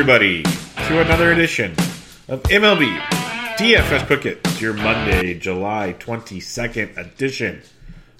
Everybody, 0.00 0.42
to 0.42 1.02
another 1.02 1.30
edition 1.30 1.72
of 2.26 2.42
MLB 2.44 3.00
DFS 3.58 4.06
Quick 4.06 4.22
Hits. 4.22 4.40
It's 4.46 4.58
your 4.58 4.72
Monday, 4.72 5.34
July 5.34 5.94
22nd 5.98 6.96
edition. 6.96 7.60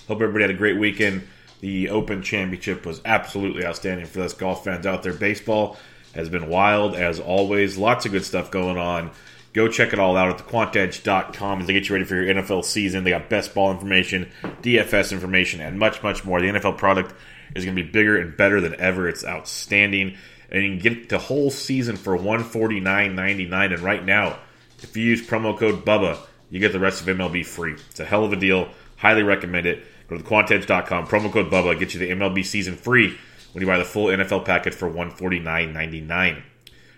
Hope 0.06 0.20
everybody 0.20 0.42
had 0.42 0.50
a 0.50 0.58
great 0.58 0.78
weekend. 0.78 1.26
The 1.60 1.88
Open 1.88 2.22
Championship 2.22 2.84
was 2.84 3.00
absolutely 3.06 3.64
outstanding 3.64 4.04
for 4.04 4.20
us 4.20 4.34
golf 4.34 4.62
fans 4.62 4.84
out 4.84 5.02
there. 5.02 5.14
Baseball 5.14 5.78
has 6.14 6.28
been 6.28 6.50
wild 6.50 6.96
as 6.96 7.18
always. 7.18 7.78
Lots 7.78 8.04
of 8.04 8.12
good 8.12 8.26
stuff 8.26 8.50
going 8.50 8.76
on. 8.76 9.10
Go 9.54 9.66
check 9.66 9.94
it 9.94 9.98
all 9.98 10.18
out 10.18 10.38
at 10.38 10.46
thequantedge.com 10.46 11.62
as 11.62 11.66
they 11.66 11.72
get 11.72 11.88
you 11.88 11.94
ready 11.94 12.04
for 12.04 12.14
your 12.14 12.34
NFL 12.34 12.62
season. 12.62 13.04
They 13.04 13.10
got 13.10 13.30
best 13.30 13.54
ball 13.54 13.72
information, 13.72 14.30
DFS 14.60 15.12
information, 15.12 15.62
and 15.62 15.78
much, 15.78 16.02
much 16.02 16.26
more. 16.26 16.42
The 16.42 16.48
NFL 16.48 16.76
product 16.76 17.14
is 17.54 17.64
going 17.64 17.74
to 17.74 17.82
be 17.82 17.88
bigger 17.88 18.18
and 18.18 18.36
better 18.36 18.60
than 18.60 18.78
ever. 18.78 19.08
It's 19.08 19.24
outstanding. 19.24 20.18
And 20.50 20.62
you 20.62 20.70
can 20.70 20.78
get 20.78 21.08
the 21.08 21.18
whole 21.18 21.50
season 21.50 21.96
for 21.96 22.16
$149.99. 22.18 23.74
And 23.74 23.80
right 23.80 24.04
now, 24.04 24.38
if 24.80 24.96
you 24.96 25.04
use 25.04 25.26
promo 25.26 25.56
code 25.56 25.84
BUBBA, 25.84 26.18
you 26.50 26.58
get 26.58 26.72
the 26.72 26.80
rest 26.80 27.00
of 27.00 27.06
MLB 27.06 27.46
free. 27.46 27.74
It's 27.90 28.00
a 28.00 28.04
hell 28.04 28.24
of 28.24 28.32
a 28.32 28.36
deal. 28.36 28.68
Highly 28.96 29.22
recommend 29.22 29.66
it. 29.66 29.84
Go 30.08 30.18
to 30.18 30.24
thequantedge.com, 30.24 31.06
promo 31.06 31.32
code 31.32 31.50
BUBBA, 31.50 31.78
get 31.78 31.94
you 31.94 32.00
the 32.00 32.10
MLB 32.10 32.44
season 32.44 32.74
free 32.74 33.16
when 33.52 33.62
you 33.62 33.66
buy 33.66 33.78
the 33.78 33.84
full 33.84 34.06
NFL 34.06 34.44
package 34.44 34.74
for 34.74 34.90
$149.99. 34.90 36.42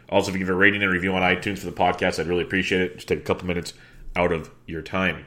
Also, 0.09 0.31
if 0.31 0.35
you 0.35 0.39
give 0.39 0.49
a 0.49 0.55
rating 0.55 0.83
and 0.83 0.91
review 0.91 1.15
on 1.15 1.23
iTunes 1.23 1.59
for 1.59 1.67
the 1.67 1.73
podcast, 1.73 2.19
I'd 2.19 2.27
really 2.27 2.43
appreciate 2.43 2.83
it. 2.83 2.95
Just 2.97 3.09
take 3.09 3.21
a 3.21 3.23
couple 3.23 3.47
minutes 3.47 3.75
out 4.17 4.33
of 4.33 4.51
your 4.67 4.83
time. 4.83 5.25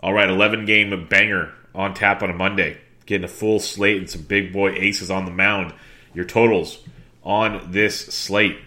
All 0.00 0.12
right, 0.12 0.28
11 0.28 0.66
game 0.66 1.06
banger 1.08 1.52
on 1.74 1.94
tap 1.94 2.22
on 2.22 2.30
a 2.30 2.34
Monday. 2.34 2.78
Getting 3.06 3.24
a 3.24 3.28
full 3.28 3.60
slate 3.60 3.98
and 3.98 4.08
some 4.08 4.22
big 4.22 4.52
boy 4.52 4.72
aces 4.72 5.10
on 5.10 5.24
the 5.24 5.30
mound. 5.30 5.74
Your 6.14 6.24
totals 6.24 6.78
on 7.24 7.70
this 7.72 7.98
slate. 8.06 8.58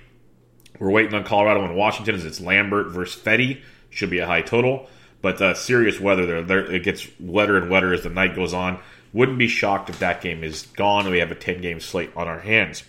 We're 0.79 0.91
waiting 0.91 1.13
on 1.13 1.23
Colorado 1.23 1.63
and 1.63 1.75
Washington 1.75 2.15
as 2.15 2.25
it's 2.25 2.41
Lambert 2.41 2.87
versus 2.87 3.21
Fedde. 3.21 3.61
Should 3.89 4.09
be 4.09 4.19
a 4.19 4.27
high 4.27 4.41
total. 4.41 4.87
But 5.21 5.41
uh, 5.41 5.53
serious 5.53 5.99
weather 5.99 6.25
there. 6.25 6.43
there. 6.43 6.71
It 6.71 6.83
gets 6.83 7.07
wetter 7.19 7.57
and 7.57 7.69
wetter 7.69 7.93
as 7.93 8.03
the 8.03 8.09
night 8.09 8.35
goes 8.35 8.53
on. 8.53 8.79
Wouldn't 9.13 9.37
be 9.37 9.47
shocked 9.47 9.89
if 9.89 9.99
that 9.99 10.21
game 10.21 10.43
is 10.43 10.63
gone 10.63 11.05
and 11.05 11.11
we 11.11 11.19
have 11.19 11.31
a 11.31 11.35
10 11.35 11.61
game 11.61 11.79
slate 11.79 12.11
on 12.15 12.27
our 12.27 12.39
hands. 12.39 12.83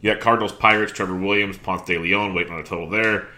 You 0.00 0.12
got 0.12 0.20
Cardinals, 0.22 0.52
Pirates, 0.52 0.92
Trevor 0.92 1.16
Williams, 1.16 1.58
Ponce 1.58 1.82
de 1.82 1.98
Leon 1.98 2.34
waiting 2.34 2.52
on 2.52 2.60
a 2.60 2.64
total 2.64 2.88
there. 2.88 3.28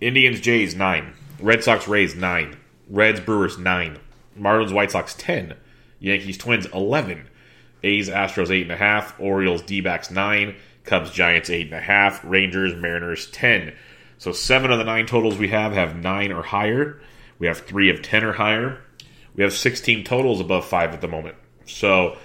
Indians, 0.00 0.40
Jays, 0.40 0.74
9. 0.74 1.12
Red 1.40 1.64
Sox, 1.64 1.88
Rays, 1.88 2.14
9. 2.14 2.56
Reds, 2.88 3.20
Brewers, 3.20 3.58
9. 3.58 3.98
Marlins, 4.38 4.72
White 4.72 4.92
Sox, 4.92 5.14
10. 5.14 5.54
Yankees, 5.98 6.38
Twins, 6.38 6.66
11. 6.66 7.26
A's, 7.82 8.08
Astros, 8.08 8.48
8.5. 8.48 9.18
Orioles, 9.18 9.62
D 9.62 9.80
backs, 9.80 10.10
9. 10.10 10.54
Cubs, 10.84 11.10
Giants, 11.10 11.48
8.5. 11.48 12.20
Rangers, 12.24 12.74
Mariners, 12.74 13.30
10. 13.30 13.74
So 14.18 14.32
seven 14.32 14.70
of 14.70 14.78
the 14.78 14.84
nine 14.84 15.06
totals 15.06 15.36
we 15.36 15.48
have 15.48 15.72
have 15.72 15.96
9 15.96 16.32
or 16.32 16.42
higher. 16.42 17.00
We 17.38 17.46
have 17.46 17.58
3 17.58 17.90
of 17.90 18.02
10 18.02 18.24
or 18.24 18.32
higher. 18.32 18.80
We 19.34 19.42
have 19.42 19.52
16 19.52 20.04
totals 20.04 20.40
above 20.40 20.64
5 20.66 20.94
at 20.94 21.00
the 21.00 21.08
moment. 21.08 21.36
So 21.66 22.16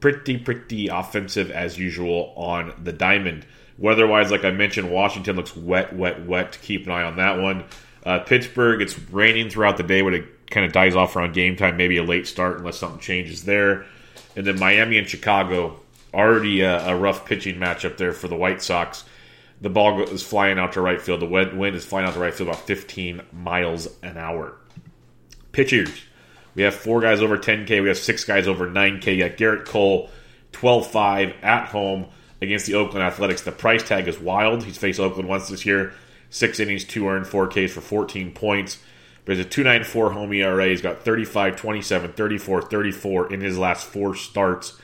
pretty, 0.00 0.38
pretty 0.38 0.88
offensive 0.88 1.50
as 1.50 1.78
usual 1.78 2.32
on 2.36 2.74
the 2.82 2.92
diamond. 2.92 3.46
Weather 3.78 4.06
wise, 4.06 4.30
like 4.30 4.44
I 4.44 4.50
mentioned, 4.50 4.90
Washington 4.90 5.36
looks 5.36 5.56
wet, 5.56 5.94
wet, 5.94 6.26
wet. 6.26 6.52
To 6.52 6.58
keep 6.58 6.86
an 6.86 6.92
eye 6.92 7.02
on 7.02 7.16
that 7.16 7.40
one. 7.40 7.64
Uh, 8.04 8.18
Pittsburgh, 8.20 8.82
it's 8.82 8.98
raining 9.10 9.50
throughout 9.50 9.76
the 9.76 9.82
day, 9.82 10.02
but 10.02 10.14
it 10.14 10.50
kind 10.50 10.66
of 10.66 10.72
dies 10.72 10.96
off 10.96 11.16
around 11.16 11.32
game 11.32 11.56
time. 11.56 11.76
Maybe 11.76 11.96
a 11.96 12.02
late 12.02 12.26
start 12.26 12.58
unless 12.58 12.78
something 12.78 13.00
changes 13.00 13.44
there. 13.44 13.86
And 14.36 14.46
then 14.46 14.58
Miami 14.58 14.98
and 14.98 15.08
Chicago, 15.08 15.80
already 16.12 16.60
a, 16.62 16.88
a 16.88 16.96
rough 16.96 17.24
pitching 17.24 17.56
matchup 17.56 17.96
there 17.96 18.12
for 18.12 18.28
the 18.28 18.36
White 18.36 18.62
Sox. 18.62 19.04
The 19.60 19.70
ball 19.70 20.02
is 20.02 20.22
flying 20.22 20.58
out 20.58 20.72
to 20.72 20.80
right 20.80 21.00
field. 21.00 21.20
The 21.20 21.26
wind 21.26 21.76
is 21.76 21.84
flying 21.84 22.06
out 22.06 22.14
to 22.14 22.20
right 22.20 22.32
field 22.32 22.48
about 22.48 22.66
15 22.66 23.22
miles 23.32 23.88
an 24.02 24.16
hour. 24.16 24.56
Pitchers, 25.52 25.90
we 26.54 26.62
have 26.62 26.74
four 26.74 27.00
guys 27.00 27.20
over 27.20 27.36
10K. 27.36 27.82
We 27.82 27.88
have 27.88 27.98
six 27.98 28.24
guys 28.24 28.48
over 28.48 28.66
9K. 28.66 29.16
You 29.16 29.28
got 29.28 29.36
Gerrit 29.36 29.66
Cole, 29.66 30.10
12 30.52 30.90
5 30.90 31.34
at 31.42 31.66
home 31.66 32.06
against 32.40 32.66
the 32.66 32.74
Oakland 32.74 33.04
Athletics. 33.04 33.42
The 33.42 33.52
price 33.52 33.82
tag 33.82 34.08
is 34.08 34.18
wild. 34.18 34.64
He's 34.64 34.78
faced 34.78 35.00
Oakland 35.00 35.28
once 35.28 35.48
this 35.48 35.66
year. 35.66 35.92
Six 36.30 36.60
innings, 36.60 36.84
two 36.84 37.08
earned, 37.08 37.26
four 37.26 37.48
Ks 37.48 37.72
for 37.72 37.80
14 37.80 38.32
points. 38.32 38.78
But 39.24 39.36
he's 39.36 39.44
a 39.44 39.48
294 39.48 40.12
home 40.12 40.32
ERA. 40.32 40.68
He's 40.68 40.80
got 40.80 41.02
35, 41.02 41.56
27, 41.56 42.12
34, 42.12 42.62
34 42.62 43.32
in 43.32 43.40
his 43.40 43.58
last 43.58 43.86
four 43.86 44.14
starts. 44.14 44.80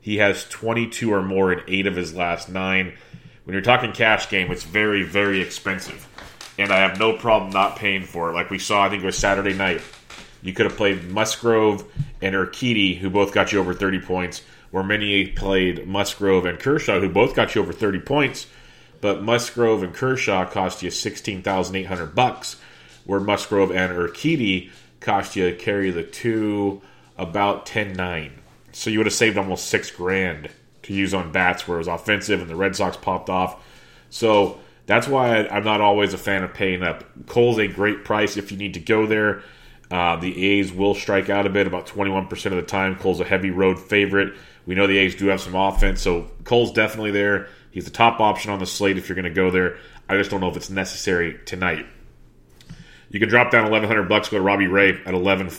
He 0.00 0.18
has 0.18 0.44
22 0.48 1.12
or 1.12 1.22
more 1.22 1.52
in 1.52 1.62
eight 1.68 1.86
of 1.86 1.96
his 1.96 2.14
last 2.14 2.48
nine. 2.48 2.94
When 3.44 3.52
you're 3.52 3.62
talking 3.62 3.92
cash 3.92 4.28
game, 4.28 4.50
it's 4.50 4.64
very, 4.64 5.02
very 5.02 5.40
expensive. 5.40 6.06
And 6.58 6.72
I 6.72 6.78
have 6.78 6.98
no 6.98 7.12
problem 7.12 7.50
not 7.50 7.76
paying 7.76 8.02
for 8.02 8.30
it. 8.30 8.34
Like 8.34 8.50
we 8.50 8.58
saw, 8.58 8.84
I 8.84 8.88
think 8.88 9.02
it 9.02 9.06
was 9.06 9.16
Saturday 9.16 9.54
night. 9.54 9.80
You 10.42 10.52
could 10.52 10.66
have 10.66 10.76
played 10.76 11.08
Musgrove 11.08 11.84
and 12.20 12.34
Urquidy, 12.34 12.98
who 12.98 13.10
both 13.10 13.32
got 13.32 13.52
you 13.52 13.58
over 13.58 13.74
30 13.74 14.00
points, 14.00 14.42
where 14.70 14.84
many 14.84 15.26
played 15.28 15.86
Musgrove 15.86 16.46
and 16.46 16.58
Kershaw, 16.58 17.00
who 17.00 17.08
both 17.08 17.34
got 17.34 17.54
you 17.54 17.62
over 17.62 17.72
30 17.72 18.00
points. 18.00 18.46
But 19.00 19.22
Musgrove 19.22 19.82
and 19.82 19.94
Kershaw 19.94 20.44
cost 20.44 20.82
you 20.82 20.90
16,800 20.90 22.14
bucks, 22.14 22.56
where 23.04 23.20
Musgrove 23.20 23.70
and 23.70 23.92
Urquidy 23.92 24.70
cost 25.00 25.36
you 25.36 25.54
carry 25.54 25.90
the 25.90 26.02
two 26.02 26.82
about 27.16 27.66
10-9. 27.66 28.30
So 28.78 28.90
you 28.90 29.00
would 29.00 29.06
have 29.06 29.14
saved 29.14 29.36
almost 29.36 29.66
six 29.66 29.90
grand 29.90 30.50
to 30.84 30.94
use 30.94 31.12
on 31.12 31.32
bats 31.32 31.66
where 31.66 31.78
it 31.78 31.80
was 31.80 31.88
offensive 31.88 32.40
and 32.40 32.48
the 32.48 32.54
Red 32.54 32.76
Sox 32.76 32.96
popped 32.96 33.28
off. 33.28 33.60
So 34.08 34.60
that's 34.86 35.08
why 35.08 35.48
I'm 35.48 35.64
not 35.64 35.80
always 35.80 36.14
a 36.14 36.18
fan 36.18 36.44
of 36.44 36.54
paying 36.54 36.84
up. 36.84 37.02
Cole's 37.26 37.58
a 37.58 37.66
great 37.66 38.04
price 38.04 38.36
if 38.36 38.52
you 38.52 38.56
need 38.56 38.74
to 38.74 38.80
go 38.80 39.04
there. 39.04 39.42
Uh, 39.90 40.14
the 40.14 40.46
A's 40.46 40.72
will 40.72 40.94
strike 40.94 41.28
out 41.28 41.44
a 41.44 41.50
bit, 41.50 41.66
about 41.66 41.88
21% 41.88 42.30
of 42.46 42.52
the 42.52 42.62
time. 42.62 42.94
Cole's 42.94 43.18
a 43.18 43.24
heavy 43.24 43.50
road 43.50 43.80
favorite. 43.80 44.34
We 44.64 44.76
know 44.76 44.86
the 44.86 44.98
A's 44.98 45.16
do 45.16 45.26
have 45.26 45.40
some 45.40 45.56
offense, 45.56 46.00
so 46.00 46.30
Cole's 46.44 46.70
definitely 46.70 47.10
there. 47.10 47.48
He's 47.72 47.84
the 47.84 47.90
top 47.90 48.20
option 48.20 48.52
on 48.52 48.60
the 48.60 48.66
slate 48.66 48.96
if 48.96 49.08
you're 49.08 49.16
going 49.16 49.24
to 49.24 49.30
go 49.30 49.50
there. 49.50 49.78
I 50.08 50.16
just 50.16 50.30
don't 50.30 50.40
know 50.40 50.50
if 50.50 50.56
it's 50.56 50.70
necessary 50.70 51.40
tonight. 51.46 51.84
You 53.10 53.18
can 53.18 53.28
drop 53.28 53.50
down 53.50 53.64
1100 53.64 54.08
bucks, 54.08 54.28
go 54.28 54.36
to 54.36 54.42
Robbie 54.42 54.68
Ray 54.68 55.00
at 55.04 55.14
11 55.14 55.50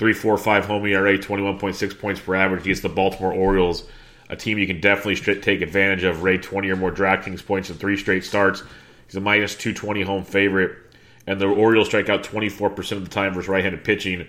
4, 0.00 0.06
3 0.06 0.14
4 0.14 0.38
5 0.38 0.64
home 0.64 0.86
ERA, 0.86 1.18
21.6 1.18 1.98
points 1.98 2.20
per 2.20 2.34
average 2.34 2.62
against 2.62 2.80
the 2.80 2.88
Baltimore 2.88 3.34
Orioles, 3.34 3.84
a 4.30 4.36
team 4.36 4.56
you 4.56 4.66
can 4.66 4.80
definitely 4.80 5.16
take 5.16 5.60
advantage 5.60 6.04
of. 6.04 6.22
Ray 6.22 6.38
20 6.38 6.70
or 6.70 6.76
more 6.76 6.90
DraftKings 6.90 7.44
points 7.44 7.68
in 7.68 7.76
three 7.76 7.98
straight 7.98 8.24
starts. 8.24 8.62
He's 9.06 9.16
a 9.16 9.20
minus 9.20 9.54
220 9.56 10.02
home 10.02 10.24
favorite. 10.24 10.78
and 11.26 11.38
the 11.38 11.46
Orioles 11.46 11.88
strike 11.88 12.08
out 12.08 12.24
24% 12.24 12.92
of 12.92 13.04
the 13.04 13.10
time 13.10 13.34
versus 13.34 13.48
right 13.48 13.62
handed 13.62 13.84
pitching. 13.84 14.26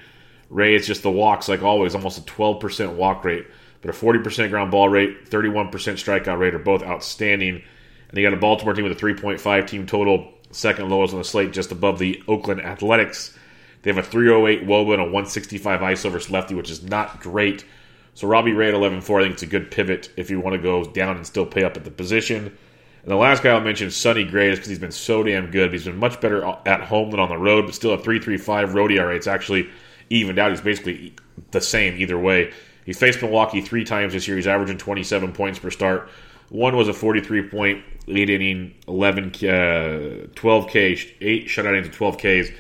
Ray, 0.50 0.75
it's 0.75 0.85
just 0.85 1.03
the 1.03 1.09
walks, 1.09 1.47
like 1.47 1.63
always, 1.63 1.95
almost 1.95 2.18
a 2.18 2.21
12% 2.21 2.95
walk 2.95 3.23
rate, 3.23 3.47
but 3.79 3.89
a 3.89 3.94
40% 3.94 4.50
ground 4.50 4.71
ball 4.71 4.89
rate, 4.89 5.29
31% 5.29 5.71
strikeout 5.71 6.38
rate 6.38 6.53
are 6.53 6.59
both 6.59 6.83
outstanding. 6.83 7.63
And 8.09 8.18
you 8.18 8.25
got 8.25 8.33
a 8.33 8.41
Baltimore 8.41 8.73
team 8.73 8.83
with 8.83 9.01
a 9.01 9.01
3.5 9.01 9.68
team 9.68 9.88
total, 9.88 10.33
second 10.51 10.89
lowest 10.89 11.13
on 11.13 11.19
the 11.19 11.23
slate, 11.23 11.53
just 11.53 11.71
above 11.71 11.97
the 11.97 12.21
Oakland 12.27 12.59
Athletics. 12.59 13.38
They 13.81 13.92
have 13.92 13.98
a 13.98 14.07
308 14.07 14.68
Woba 14.68 14.94
and 14.94 15.01
a 15.01 15.06
165 15.06 15.80
ISO 15.80 16.12
versus 16.12 16.30
lefty, 16.30 16.56
which 16.56 16.69
is 16.69 16.83
not 16.83 17.19
great. 17.19 17.66
So 18.13 18.28
Robbie 18.28 18.54
Ray 18.54 18.68
at 18.68 18.74
11 18.74 19.01
4, 19.01 19.19
I 19.19 19.24
think 19.24 19.33
it's 19.33 19.44
a 19.44 19.48
good 19.48 19.72
pivot 19.72 20.10
if 20.18 20.30
you 20.30 20.39
want 20.39 20.56
to 20.56 20.62
go 20.62 20.83
down 20.83 21.16
and 21.16 21.25
still 21.25 21.45
pay 21.45 21.63
up 21.63 21.78
at 21.78 21.83
the 21.83 21.92
position. 21.92 22.57
And 23.04 23.12
the 23.12 23.16
last 23.16 23.42
guy 23.42 23.50
I'll 23.50 23.62
mention 23.62 23.88
is 23.88 23.95
Sonny 23.95 24.24
Gray, 24.24 24.51
just 24.51 24.60
because 24.60 24.69
he's 24.69 24.80
been 24.80 24.92
so 24.92 25.24
damn 25.24 25.50
good. 25.50 25.72
He's 25.74 25.86
been 25.86 25.98
much 25.98 26.22
better 26.22 26.45
at 26.66 26.81
home 26.81 27.10
than 27.10 27.19
on 27.19 27.30
the 27.30 27.38
road, 27.38 27.66
but 27.66 27.74
still 27.74 27.94
a 27.94 27.98
3.35 27.98 28.74
road 28.74 28.92
ERA. 28.92 29.16
It's 29.16 29.28
actually 29.28 29.69
evened 30.10 30.38
out. 30.38 30.51
He's 30.51 30.62
basically 30.62 31.16
the 31.50 31.62
same 31.62 31.98
either 31.98 32.19
way. 32.19 32.54
He's 32.86 33.00
faced 33.00 33.22
Milwaukee 33.22 33.62
three 33.62 33.83
times 33.83 34.13
this 34.13 34.28
year. 34.28 34.38
He's 34.38 34.48
averaging 34.48 34.78
27 34.78 35.33
points 35.33 35.57
per 35.57 35.72
start. 35.72 36.10
One 36.50 36.75
was 36.75 36.89
a 36.89 36.94
43 36.94 37.50
point, 37.50 37.83
eight 38.07 38.30
inning, 38.30 38.75
11, 38.88 39.48
uh, 39.48 40.28
12 40.36 40.69
K, 40.69 41.00
eight 41.22 41.48
shutout 41.48 41.78
innings, 41.78 41.95
12 41.95 42.18
Ks. 42.18 42.51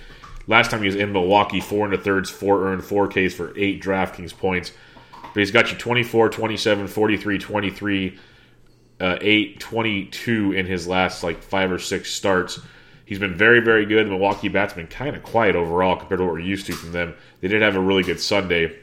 Last 0.51 0.69
time 0.69 0.81
he 0.81 0.85
was 0.87 0.97
in 0.97 1.13
Milwaukee, 1.13 1.61
four 1.61 1.85
and 1.85 1.93
a 1.93 1.97
thirds, 1.97 2.29
four 2.29 2.67
earned, 2.67 2.83
four 2.83 3.07
Ks 3.07 3.33
for 3.33 3.57
eight 3.57 3.81
DraftKings 3.81 4.37
points. 4.37 4.73
But 5.13 5.39
he's 5.39 5.49
got 5.49 5.71
you 5.71 5.77
24, 5.77 6.27
27, 6.27 6.87
43, 6.87 7.37
23, 7.37 8.19
uh, 8.99 9.17
8, 9.21 9.59
22 9.61 10.51
in 10.51 10.65
his 10.65 10.89
last 10.89 11.23
like 11.23 11.41
five 11.41 11.71
or 11.71 11.79
six 11.79 12.11
starts. 12.11 12.59
He's 13.05 13.17
been 13.17 13.33
very, 13.33 13.61
very 13.61 13.85
good. 13.85 14.07
The 14.07 14.09
Milwaukee 14.09 14.49
bats 14.49 14.73
been 14.73 14.87
kind 14.87 15.15
of 15.15 15.23
quiet 15.23 15.55
overall 15.55 15.95
compared 15.95 16.19
to 16.19 16.25
what 16.25 16.33
we're 16.33 16.39
used 16.39 16.65
to 16.65 16.73
from 16.73 16.91
them. 16.91 17.15
They 17.39 17.47
did 17.47 17.61
have 17.61 17.77
a 17.77 17.79
really 17.79 18.03
good 18.03 18.19
Sunday. 18.19 18.77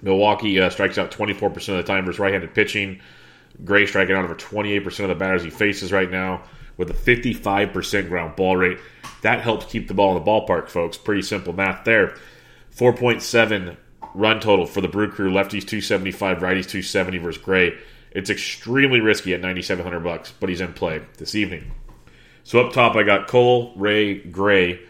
Milwaukee 0.00 0.58
uh, 0.58 0.70
strikes 0.70 0.96
out 0.96 1.10
24% 1.10 1.54
of 1.54 1.76
the 1.76 1.82
time 1.82 2.06
versus 2.06 2.18
right-handed 2.18 2.54
pitching. 2.54 3.02
Gray 3.66 3.84
striking 3.84 4.16
out 4.16 4.24
over 4.24 4.34
28% 4.34 5.00
of 5.00 5.08
the 5.08 5.14
batters 5.14 5.42
he 5.42 5.50
faces 5.50 5.92
right 5.92 6.10
now 6.10 6.44
with 6.76 6.90
a 6.90 6.94
55% 6.94 8.08
ground 8.08 8.36
ball 8.36 8.56
rate. 8.56 8.78
That 9.22 9.40
helps 9.40 9.66
keep 9.66 9.88
the 9.88 9.94
ball 9.94 10.16
in 10.16 10.22
the 10.22 10.30
ballpark, 10.30 10.68
folks. 10.68 10.96
Pretty 10.96 11.22
simple 11.22 11.52
math 11.52 11.84
there. 11.84 12.16
4.7 12.76 13.76
run 14.14 14.40
total 14.40 14.66
for 14.66 14.80
the 14.80 14.88
Brew 14.88 15.10
Crew. 15.10 15.30
Lefties 15.30 15.66
275, 15.66 16.38
righties 16.38 16.68
270 16.68 17.18
versus 17.18 17.42
Gray. 17.42 17.78
It's 18.10 18.30
extremely 18.30 19.00
risky 19.00 19.34
at 19.34 19.40
9700 19.40 20.00
bucks, 20.00 20.32
but 20.38 20.48
he's 20.48 20.60
in 20.60 20.72
play 20.72 21.02
this 21.18 21.34
evening. 21.34 21.72
So 22.44 22.64
up 22.64 22.72
top, 22.72 22.96
I 22.96 23.02
got 23.02 23.28
Cole, 23.28 23.72
Ray, 23.76 24.18
Gray. 24.18 24.80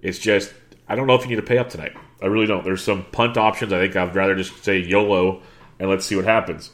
It's 0.00 0.18
just 0.18 0.52
I 0.88 0.96
don't 0.96 1.06
know 1.06 1.14
if 1.14 1.22
you 1.22 1.28
need 1.28 1.36
to 1.36 1.42
pay 1.42 1.58
up 1.58 1.68
tonight. 1.68 1.96
I 2.22 2.26
really 2.26 2.46
don't. 2.46 2.64
There's 2.64 2.82
some 2.82 3.04
punt 3.12 3.36
options. 3.36 3.72
I 3.72 3.80
think 3.80 3.96
I'd 3.96 4.14
rather 4.14 4.34
just 4.34 4.64
say 4.64 4.78
YOLO 4.78 5.40
and 5.78 5.88
let's 5.88 6.04
see 6.04 6.16
what 6.16 6.24
happens. 6.24 6.70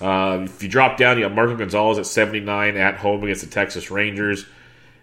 Uh, 0.00 0.40
if 0.42 0.62
you 0.62 0.68
drop 0.68 0.96
down, 0.98 1.16
you 1.16 1.24
have 1.24 1.34
Marco 1.34 1.56
Gonzalez 1.56 1.98
at 1.98 2.06
79 2.06 2.76
at 2.76 2.96
home 2.96 3.22
against 3.22 3.42
the 3.42 3.50
Texas 3.50 3.90
Rangers. 3.90 4.44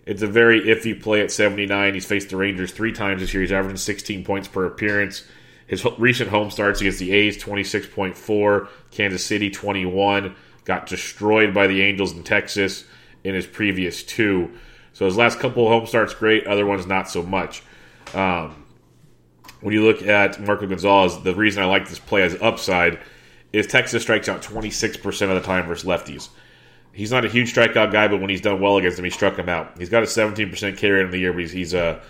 It's 0.05 0.21
a 0.21 0.27
very 0.27 0.61
iffy 0.61 0.99
play 1.01 1.21
at 1.21 1.31
79. 1.31 1.93
He's 1.93 2.05
faced 2.05 2.29
the 2.29 2.37
Rangers 2.37 2.71
three 2.71 2.91
times 2.91 3.21
this 3.21 3.33
year. 3.33 3.41
He's 3.41 3.51
averaging 3.51 3.77
16 3.77 4.23
points 4.23 4.47
per 4.47 4.65
appearance. 4.65 5.23
His 5.65 5.85
recent 5.97 6.29
home 6.29 6.51
starts 6.51 6.81
against 6.81 6.99
the 6.99 7.11
A's 7.13 7.41
26.4, 7.41 8.67
Kansas 8.91 9.25
City 9.25 9.49
21, 9.49 10.35
got 10.65 10.87
destroyed 10.87 11.53
by 11.53 11.67
the 11.67 11.81
Angels 11.81 12.11
in 12.11 12.23
Texas 12.23 12.83
in 13.23 13.33
his 13.33 13.47
previous 13.47 14.03
two. 14.03 14.51
So 14.91 15.05
his 15.05 15.17
last 15.17 15.39
couple 15.39 15.67
home 15.67 15.87
starts 15.87 16.13
great, 16.13 16.45
other 16.45 16.65
ones 16.65 16.85
not 16.85 17.09
so 17.09 17.23
much. 17.23 17.63
Um, 18.13 18.63
when 19.61 19.73
you 19.73 19.83
look 19.83 20.03
at 20.03 20.39
Marco 20.41 20.67
Gonzalez, 20.67 21.17
the 21.23 21.33
reason 21.33 21.63
I 21.63 21.65
like 21.65 21.87
this 21.87 21.97
play 21.97 22.21
as 22.23 22.39
upside 22.41 22.99
is 23.53 23.67
Texas 23.67 24.01
strikes 24.01 24.27
out 24.27 24.41
26% 24.41 25.21
of 25.29 25.35
the 25.35 25.41
time 25.41 25.67
versus 25.67 25.87
lefties. 25.87 26.29
He's 26.91 27.11
not 27.11 27.23
a 27.23 27.29
huge 27.29 27.53
strikeout 27.53 27.91
guy, 27.91 28.07
but 28.07 28.19
when 28.19 28.29
he's 28.29 28.41
done 28.41 28.59
well 28.59 28.77
against 28.77 28.97
them, 28.97 29.05
he 29.05 29.11
struck 29.11 29.37
him 29.37 29.49
out. 29.49 29.77
He's 29.77 29.89
got 29.89 30.03
a 30.03 30.07
17% 30.07 30.77
K 30.77 30.89
rate 30.89 31.05
in 31.05 31.11
the 31.11 31.17
year, 31.17 31.31
but 31.31 31.41
he's, 31.41 31.51
he's 31.51 31.73
uh, 31.73 32.03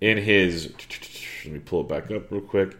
in 0.00 0.18
his. 0.18 0.72
Let 1.44 1.52
me 1.52 1.58
pull 1.58 1.82
it 1.82 1.88
back 1.88 2.10
up 2.10 2.30
real 2.30 2.40
quick. 2.40 2.76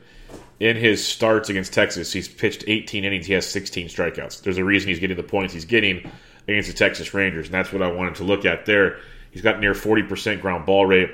In 0.58 0.76
his 0.76 1.04
starts 1.04 1.48
against 1.48 1.72
Texas, 1.72 2.12
he's 2.12 2.28
pitched 2.28 2.64
18 2.66 3.04
innings. 3.04 3.26
He 3.26 3.32
has 3.32 3.46
16 3.46 3.88
strikeouts. 3.88 4.42
There's 4.42 4.58
a 4.58 4.64
reason 4.64 4.88
he's 4.88 5.00
getting 5.00 5.16
the 5.16 5.22
points 5.22 5.54
he's 5.54 5.64
getting 5.64 6.10
against 6.46 6.68
the 6.68 6.74
Texas 6.74 7.12
Rangers, 7.14 7.46
and 7.46 7.54
that's 7.54 7.72
what 7.72 7.82
I 7.82 7.90
wanted 7.90 8.16
to 8.16 8.24
look 8.24 8.44
at 8.44 8.66
there. 8.66 8.98
He's 9.30 9.42
got 9.42 9.60
near 9.60 9.72
40% 9.72 10.40
ground 10.40 10.66
ball 10.66 10.86
rate. 10.86 11.10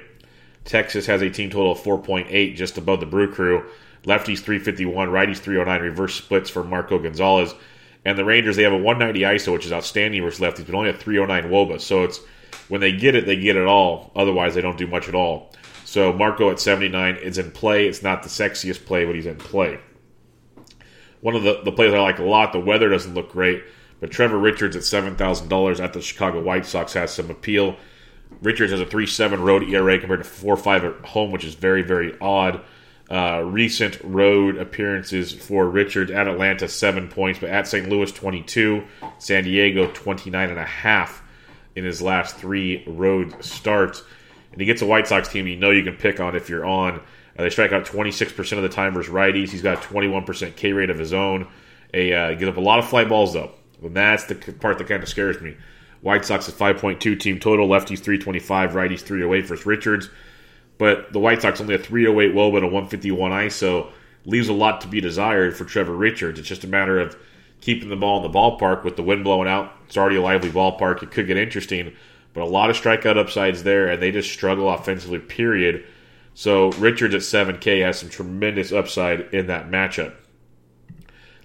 Texas 0.65 1.07
has 1.07 1.23
a 1.23 1.31
team 1.31 1.51
total 1.51 1.73
of 1.73 1.79
4.8, 1.79 2.57
just 2.57 2.77
above 2.77 3.01
the 3.01 3.07
Brew 3.07 3.33
Crew. 3.33 3.65
Lefties 4.07 4.39
351, 4.39 5.09
righties 5.09 5.39
309, 5.39 5.83
reverse 5.83 6.15
splits 6.15 6.49
for 6.49 6.63
Marco 6.63 6.99
Gonzalez. 6.99 7.55
And 8.05 8.17
the 8.17 8.25
Rangers, 8.25 8.55
they 8.55 8.63
have 8.63 8.73
a 8.73 8.79
190 8.79 9.21
ISO, 9.21 9.53
which 9.53 9.67
is 9.67 9.73
outstanding 9.73 10.23
versus 10.23 10.41
lefties, 10.41 10.67
but 10.67 10.77
only 10.77 10.91
a 10.91 10.93
309 10.93 11.51
WOBA. 11.51 11.81
So 11.81 12.05
it's 12.05 12.21
when 12.69 12.81
they 12.81 12.93
get 12.93 13.17
it, 13.17 13.27
they 13.27 13.37
get 13.37 13.57
it 13.57 13.67
all. 13.67 14.13
Otherwise, 14.15 14.55
they 14.55 14.61
don't 14.61 14.79
do 14.79 14.87
much 14.87 15.09
at 15.09 15.17
all. 15.17 15.53
So 15.85 16.13
Marco 16.13 16.51
at 16.51 16.61
79 16.61 17.17
is 17.17 17.39
in 17.39 17.51
play. 17.51 17.89
It's 17.89 18.03
not 18.03 18.23
the 18.23 18.29
sexiest 18.29 18.87
play, 18.87 19.05
but 19.05 19.17
he's 19.17 19.27
in 19.27 19.37
play. 19.37 19.81
One 21.21 21.35
of 21.35 21.43
the, 21.43 21.63
the 21.65 21.73
plays 21.73 21.93
I 21.93 21.99
like 21.99 22.21
a 22.21 22.25
lot, 22.25 22.53
the 22.53 22.61
weather 22.61 22.89
doesn't 22.89 23.15
look 23.15 23.33
great, 23.33 23.65
but 23.99 24.13
Trevor 24.13 24.39
Richards 24.39 24.77
at 24.77 24.83
$7,000 24.83 25.81
at 25.81 25.93
the 25.93 26.01
Chicago 26.01 26.41
White 26.43 26.67
Sox 26.67 26.93
has 26.93 27.13
some 27.13 27.31
appeal. 27.31 27.77
Richards 28.43 28.71
has 28.71 28.81
a 28.81 28.87
3 28.87 29.07
7 29.07 29.41
road 29.43 29.65
ERA 29.65 29.99
compared 29.99 30.23
to 30.23 30.29
4 30.29 30.57
5 30.57 30.85
at 30.85 31.05
home, 31.07 31.33
which 31.33 31.45
is 31.45 31.55
very, 31.55 31.83
very 31.83 32.17
odd. 32.21 32.63
Uh, 33.09 33.41
recent 33.45 34.01
road 34.03 34.57
appearances 34.57 35.33
for 35.33 35.69
Richards 35.69 36.11
at 36.11 36.27
Atlanta, 36.27 36.69
seven 36.69 37.09
points, 37.09 37.39
but 37.39 37.51
at 37.51 37.69
St. 37.69 37.89
Louis, 37.89 38.11
22. 38.11 38.83
San 39.19 39.45
Diego, 39.45 39.91
29 39.93 40.51
and 40.51 40.59
a 40.59 40.65
half 40.65 41.23
in 41.77 41.85
his 41.85 42.03
last 42.03 42.37
three 42.37 42.83
road 42.87 43.45
starts. 43.45 44.03
And 44.51 44.61
he 44.61 44.67
gets 44.67 44.83
a 44.83 44.87
White 44.87 45.07
Sox 45.07 45.29
team 45.29 45.47
you 45.47 45.57
know 45.57 45.71
you 45.71 45.85
can 45.85 45.97
pick 45.97 46.19
on 46.19 46.35
if 46.35 46.49
you're 46.49 46.65
on. 46.65 47.01
Uh, 47.39 47.43
they 47.43 47.51
strike 47.51 47.73
out 47.73 47.85
26% 47.85 48.57
of 48.57 48.63
the 48.63 48.69
time 48.69 48.95
versus 48.95 49.13
righties. 49.13 49.51
He's 49.51 49.63
got 49.63 49.85
a 49.85 49.89
21% 49.89 50.57
K 50.57 50.73
rate 50.73 50.91
of 50.91 50.99
his 50.99 51.13
own. 51.13 51.47
A 51.95 52.13
uh, 52.13 52.31
gives 52.33 52.49
up 52.49 52.57
a 52.57 52.61
lot 52.61 52.79
of 52.79 52.89
fly 52.89 53.05
balls, 53.05 53.35
though. 53.35 53.53
And 53.83 53.95
that's 53.95 54.25
the 54.25 54.35
part 54.35 54.79
that 54.79 54.89
kind 54.89 55.03
of 55.03 55.09
scares 55.09 55.41
me. 55.41 55.57
White 56.01 56.25
Sox 56.25 56.49
is 56.49 56.55
5.2 56.55 57.21
team 57.21 57.39
total, 57.39 57.69
lefties 57.69 57.99
325, 57.99 58.73
righties 58.73 59.01
308 59.01 59.47
versus 59.47 59.67
Richards. 59.67 60.09
But 60.79 61.13
the 61.13 61.19
White 61.19 61.43
Sox 61.43 61.61
only 61.61 61.75
a 61.75 61.79
308 61.79 62.35
WOBA 62.35 62.57
and 62.57 62.65
a 62.65 62.69
151 62.69 63.31
ISO 63.31 63.91
leaves 64.25 64.49
a 64.49 64.53
lot 64.53 64.81
to 64.83 64.89
be 64.89 65.01
desired 65.01 65.57
for 65.57 65.65
Trevor 65.65 65.95
Richards. 65.95 66.39
It's 66.39 66.49
just 66.49 66.65
a 66.65 66.69
matter 66.69 66.99
of 66.99 67.17
keeping 67.61 67.89
the 67.89 67.97
ball 67.97 68.19
in 68.19 68.31
the 68.31 68.39
ballpark 68.39 68.85
with 68.85 68.97
the 68.97 69.03
wind 69.03 69.25
blowing 69.25 69.49
out. 69.49 69.73
It's 69.87 69.97
already 69.97 70.17
a 70.17 70.23
lively 70.23 70.51
ballpark. 70.51 71.03
It 71.03 71.11
could 71.11 71.27
get 71.27 71.37
interesting, 71.37 71.95
but 72.35 72.43
a 72.43 72.47
lot 72.47 72.69
of 72.69 72.77
strikeout 72.77 73.17
upsides 73.17 73.63
there, 73.63 73.89
and 73.89 74.03
they 74.03 74.11
just 74.11 74.31
struggle 74.31 74.71
offensively, 74.71 75.19
period. 75.19 75.85
So 76.35 76.71
Richards 76.73 77.15
at 77.15 77.23
7K 77.23 77.83
has 77.83 77.99
some 77.99 78.11
tremendous 78.11 78.73
upside 78.73 79.33
in 79.33 79.47
that 79.47 79.71
matchup. 79.71 80.15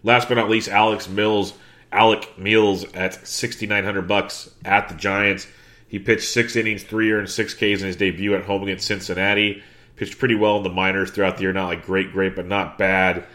Last 0.03 0.27
but 0.27 0.35
not 0.35 0.49
least, 0.49 0.67
Alex 0.67 1.07
Mills. 1.07 1.53
Alec 1.93 2.37
Mills 2.37 2.85
at 2.93 3.27
6900 3.27 4.07
bucks 4.07 4.49
at 4.63 4.87
the 4.89 4.95
Giants. 4.95 5.45
He 5.91 5.99
pitched 5.99 6.29
six 6.29 6.55
innings, 6.55 6.83
three 6.83 7.11
earned, 7.11 7.29
six 7.29 7.53
Ks 7.53 7.61
in 7.61 7.79
his 7.79 7.97
debut 7.97 8.33
at 8.33 8.45
home 8.45 8.63
against 8.63 8.87
Cincinnati. 8.87 9.61
Pitched 9.97 10.17
pretty 10.17 10.35
well 10.35 10.55
in 10.55 10.63
the 10.63 10.69
minors 10.69 11.11
throughout 11.11 11.35
the 11.35 11.43
year. 11.43 11.51
Not 11.51 11.65
like 11.65 11.85
great, 11.85 12.13
great, 12.13 12.33
but 12.33 12.47
not 12.47 12.77
bad. 12.77 13.25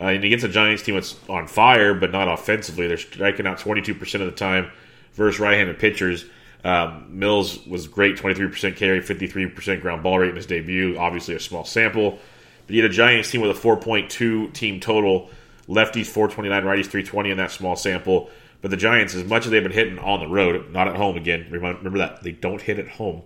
Uh, 0.00 0.04
and 0.04 0.22
against 0.22 0.44
a 0.44 0.48
Giants 0.48 0.84
team 0.84 0.94
that's 0.94 1.16
on 1.28 1.48
fire, 1.48 1.92
but 1.92 2.12
not 2.12 2.28
offensively. 2.28 2.86
They're 2.86 2.98
striking 2.98 3.48
out 3.48 3.58
22% 3.58 4.14
of 4.20 4.26
the 4.26 4.30
time 4.30 4.70
versus 5.14 5.40
right-handed 5.40 5.80
pitchers. 5.80 6.24
Um, 6.62 7.18
Mills 7.18 7.66
was 7.66 7.88
great, 7.88 8.16
23% 8.16 8.76
carry, 8.76 9.00
53% 9.00 9.80
ground 9.80 10.04
ball 10.04 10.20
rate 10.20 10.30
in 10.30 10.36
his 10.36 10.46
debut. 10.46 10.96
Obviously 10.96 11.34
a 11.34 11.40
small 11.40 11.64
sample. 11.64 12.20
But 12.68 12.74
he 12.74 12.76
had 12.76 12.88
a 12.88 12.94
Giants 12.94 13.32
team 13.32 13.40
with 13.40 13.50
a 13.50 13.60
4.2 13.60 14.52
team 14.52 14.78
total. 14.78 15.30
Lefties 15.66 16.06
429, 16.06 16.62
righties 16.62 16.86
320 16.86 17.30
in 17.30 17.38
that 17.38 17.50
small 17.50 17.74
sample. 17.74 18.30
But 18.64 18.70
the 18.70 18.78
Giants, 18.78 19.14
as 19.14 19.24
much 19.24 19.44
as 19.44 19.50
they've 19.50 19.62
been 19.62 19.72
hitting 19.72 19.98
on 19.98 20.20
the 20.20 20.26
road, 20.26 20.72
not 20.72 20.88
at 20.88 20.96
home 20.96 21.18
again, 21.18 21.48
remember 21.50 21.98
that. 21.98 22.22
They 22.22 22.32
don't 22.32 22.62
hit 22.62 22.78
at 22.78 22.88
home. 22.88 23.20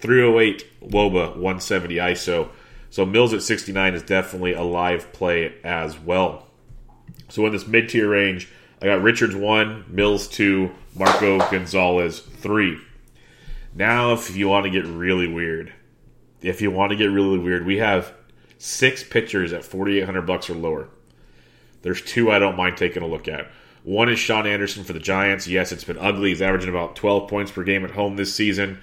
308 0.00 0.64
Woba, 0.88 1.36
170 1.36 1.96
ISO. 1.96 2.48
So 2.88 3.04
Mills 3.04 3.34
at 3.34 3.42
69 3.42 3.92
is 3.92 4.02
definitely 4.02 4.54
a 4.54 4.62
live 4.62 5.12
play 5.12 5.56
as 5.62 5.98
well. 5.98 6.46
So 7.28 7.44
in 7.44 7.52
this 7.52 7.66
mid 7.66 7.90
tier 7.90 8.08
range, 8.08 8.48
I 8.80 8.86
got 8.86 9.02
Richards 9.02 9.36
1, 9.36 9.84
Mills 9.88 10.26
2, 10.28 10.70
Marco 10.96 11.36
Gonzalez 11.50 12.20
3. 12.20 12.78
Now, 13.74 14.14
if 14.14 14.34
you 14.34 14.48
want 14.48 14.64
to 14.64 14.70
get 14.70 14.86
really 14.86 15.28
weird, 15.28 15.70
if 16.40 16.62
you 16.62 16.70
want 16.70 16.92
to 16.92 16.96
get 16.96 17.08
really 17.08 17.36
weird, 17.36 17.66
we 17.66 17.76
have 17.76 18.14
six 18.56 19.04
pitchers 19.04 19.52
at 19.52 19.66
4800 19.66 20.22
bucks 20.22 20.48
or 20.48 20.54
lower. 20.54 20.88
There's 21.82 22.00
two 22.00 22.30
I 22.30 22.38
don't 22.38 22.56
mind 22.56 22.78
taking 22.78 23.02
a 23.02 23.06
look 23.06 23.28
at. 23.28 23.50
One 23.84 24.08
is 24.08 24.18
Sean 24.18 24.46
Anderson 24.46 24.84
for 24.84 24.92
the 24.92 25.00
Giants. 25.00 25.48
Yes, 25.48 25.72
it's 25.72 25.84
been 25.84 25.98
ugly. 25.98 26.30
He's 26.30 26.42
averaging 26.42 26.70
about 26.70 26.94
12 26.94 27.28
points 27.28 27.50
per 27.50 27.64
game 27.64 27.84
at 27.84 27.90
home 27.90 28.16
this 28.16 28.34
season. 28.34 28.78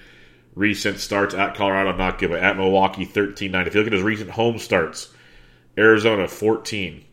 recent 0.54 0.98
starts 0.98 1.34
at 1.34 1.54
Colorado, 1.54 1.96
not 1.96 2.18
good, 2.18 2.30
but 2.30 2.40
at 2.40 2.56
Milwaukee, 2.56 3.06
13 3.06 3.50
9. 3.50 3.66
If 3.66 3.74
you 3.74 3.80
look 3.80 3.86
at 3.86 3.92
his 3.94 4.02
recent 4.02 4.30
home 4.30 4.58
starts, 4.58 5.08
Arizona 5.78 6.28
14, 6.28 7.04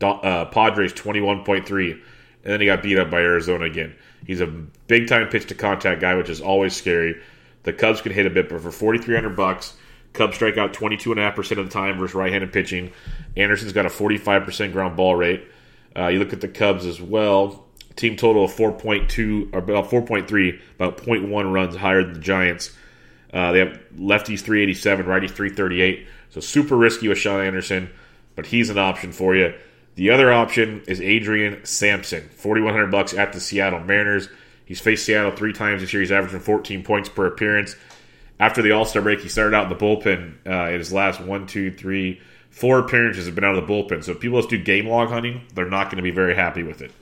uh, 0.00 0.46
Padres 0.46 0.94
21.3, 0.94 1.92
and 1.92 2.02
then 2.44 2.60
he 2.60 2.66
got 2.66 2.82
beat 2.82 2.98
up 2.98 3.10
by 3.10 3.20
Arizona 3.20 3.64
again. 3.64 3.94
He's 4.26 4.40
a 4.40 4.46
big 4.46 5.08
time 5.08 5.28
pitch 5.28 5.46
to 5.48 5.54
contact 5.54 6.00
guy, 6.00 6.14
which 6.14 6.30
is 6.30 6.40
always 6.40 6.74
scary. 6.74 7.20
The 7.64 7.72
Cubs 7.74 8.00
can 8.00 8.12
hit 8.12 8.26
a 8.26 8.30
bit, 8.30 8.48
but 8.48 8.60
for 8.60 8.70
4300 8.70 9.36
bucks, 9.36 9.74
Cubs 10.14 10.36
strike 10.36 10.56
out 10.56 10.72
22.5% 10.72 11.58
of 11.58 11.66
the 11.66 11.72
time 11.72 11.98
versus 11.98 12.14
right 12.14 12.32
handed 12.32 12.52
pitching. 12.52 12.92
Anderson's 13.36 13.72
got 13.72 13.84
a 13.84 13.90
45% 13.90 14.72
ground 14.72 14.96
ball 14.96 15.14
rate. 15.14 15.44
Uh, 15.96 16.08
you 16.08 16.18
look 16.18 16.32
at 16.32 16.40
the 16.40 16.48
Cubs 16.48 16.86
as 16.86 17.00
well. 17.00 17.64
Team 17.96 18.16
total 18.16 18.44
of 18.44 18.52
4.2, 18.52 19.52
or 19.52 19.58
about 19.58 19.88
4.3, 19.90 20.60
about 20.74 20.98
0.1 20.98 21.52
runs 21.52 21.76
higher 21.76 22.02
than 22.02 22.14
the 22.14 22.20
Giants. 22.20 22.76
Uh, 23.32 23.52
they 23.52 23.60
have 23.60 23.80
lefties 23.96 24.40
387, 24.40 25.06
righties 25.06 25.30
338. 25.30 26.06
So 26.30 26.40
super 26.40 26.76
risky 26.76 27.08
with 27.08 27.18
Sean 27.18 27.40
Anderson, 27.40 27.90
but 28.34 28.46
he's 28.46 28.70
an 28.70 28.78
option 28.78 29.12
for 29.12 29.36
you. 29.36 29.54
The 29.94 30.10
other 30.10 30.32
option 30.32 30.82
is 30.88 31.00
Adrian 31.00 31.64
Sampson, 31.64 32.28
4100 32.30 32.90
bucks 32.90 33.14
at 33.14 33.32
the 33.32 33.40
Seattle 33.40 33.80
Mariners. 33.80 34.28
He's 34.64 34.80
faced 34.80 35.04
Seattle 35.04 35.30
three 35.30 35.52
times 35.52 35.82
this 35.82 35.92
year. 35.92 36.02
He's 36.02 36.10
averaging 36.10 36.40
14 36.40 36.82
points 36.82 37.08
per 37.08 37.26
appearance. 37.26 37.76
After 38.40 38.62
the 38.62 38.72
All 38.72 38.84
Star 38.84 39.02
break, 39.02 39.20
he 39.20 39.28
started 39.28 39.54
out 39.54 39.70
in 39.70 39.78
the 39.78 39.84
bullpen. 39.84 40.34
Uh, 40.46 40.70
in 40.72 40.78
his 40.78 40.92
last 40.92 41.20
one, 41.20 41.46
two, 41.46 41.70
three, 41.70 42.20
four 42.54 42.78
appearances 42.78 43.26
have 43.26 43.34
been 43.34 43.42
out 43.42 43.56
of 43.56 43.66
the 43.66 43.72
bullpen. 43.72 44.04
So 44.04 44.12
if 44.12 44.20
people 44.20 44.38
just 44.38 44.48
do 44.48 44.62
game 44.62 44.86
log 44.86 45.08
hunting, 45.08 45.42
they're 45.54 45.68
not 45.68 45.86
going 45.86 45.96
to 45.96 46.04
be 46.04 46.12
very 46.12 46.36
happy 46.36 46.62
with 46.62 46.82
it. 46.82 46.92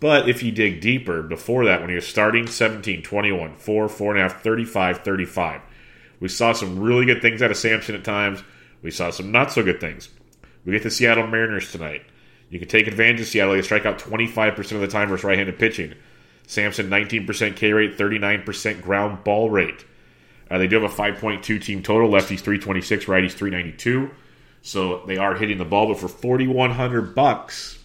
But 0.00 0.28
if 0.28 0.42
you 0.42 0.52
dig 0.52 0.82
deeper, 0.82 1.22
before 1.22 1.64
that, 1.64 1.80
when 1.80 1.88
he 1.88 1.94
was 1.94 2.06
starting 2.06 2.46
17, 2.46 3.02
21, 3.02 3.56
4, 3.56 3.88
4.5, 3.88 4.40
35, 4.40 4.98
35, 4.98 5.60
we 6.20 6.28
saw 6.28 6.52
some 6.52 6.78
really 6.78 7.06
good 7.06 7.22
things 7.22 7.40
out 7.40 7.50
of 7.50 7.56
Sampson 7.56 7.94
at 7.94 8.04
times. 8.04 8.42
We 8.82 8.90
saw 8.90 9.08
some 9.08 9.32
not 9.32 9.50
so 9.50 9.62
good 9.62 9.80
things. 9.80 10.10
We 10.66 10.72
get 10.72 10.82
the 10.82 10.90
Seattle 10.90 11.26
Mariners 11.26 11.72
tonight. 11.72 12.02
You 12.50 12.58
can 12.58 12.68
take 12.68 12.86
advantage 12.86 13.22
of 13.22 13.28
Seattle. 13.28 13.54
They 13.54 13.62
strike 13.62 13.86
out 13.86 13.98
25% 13.98 14.58
of 14.72 14.80
the 14.82 14.88
time 14.88 15.08
versus 15.08 15.24
right 15.24 15.38
handed 15.38 15.58
pitching. 15.58 15.94
Sampson, 16.46 16.90
19% 16.90 17.56
K 17.56 17.72
rate, 17.72 17.96
39% 17.96 18.82
ground 18.82 19.24
ball 19.24 19.48
rate. 19.48 19.86
Uh, 20.50 20.58
they 20.58 20.66
do 20.66 20.78
have 20.78 20.92
a 20.92 20.94
5.2 20.94 21.62
team 21.62 21.82
total. 21.82 22.10
Lefties 22.10 22.40
326, 22.40 23.06
righties 23.06 23.32
392. 23.32 24.10
So 24.62 25.04
they 25.06 25.18
are 25.18 25.34
hitting 25.34 25.58
the 25.58 25.64
ball, 25.64 25.88
but 25.88 25.98
for 25.98 26.08
4100 26.08 27.14
bucks, 27.14 27.78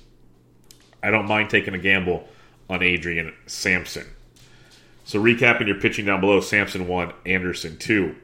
I 1.02 1.10
don't 1.10 1.28
mind 1.28 1.50
taking 1.50 1.74
a 1.74 1.80
gamble 1.80 2.28
on 2.70 2.84
Adrian 2.84 3.34
Sampson. 3.48 4.06
So 5.04 5.22
recapping 5.22 5.68
your 5.68 5.80
pitching 5.80 6.06
down 6.06 6.22
below, 6.22 6.40
Sampson 6.40 6.88
1, 6.88 7.14
Anderson 7.26 7.78
2. 7.78 8.16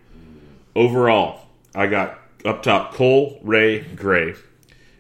Overall, 0.75 1.47
I 1.73 1.87
got 1.87 2.19
up 2.45 2.61
top 2.61 2.93
Cole, 2.93 3.39
Ray, 3.41 3.79
Gray. 3.79 4.35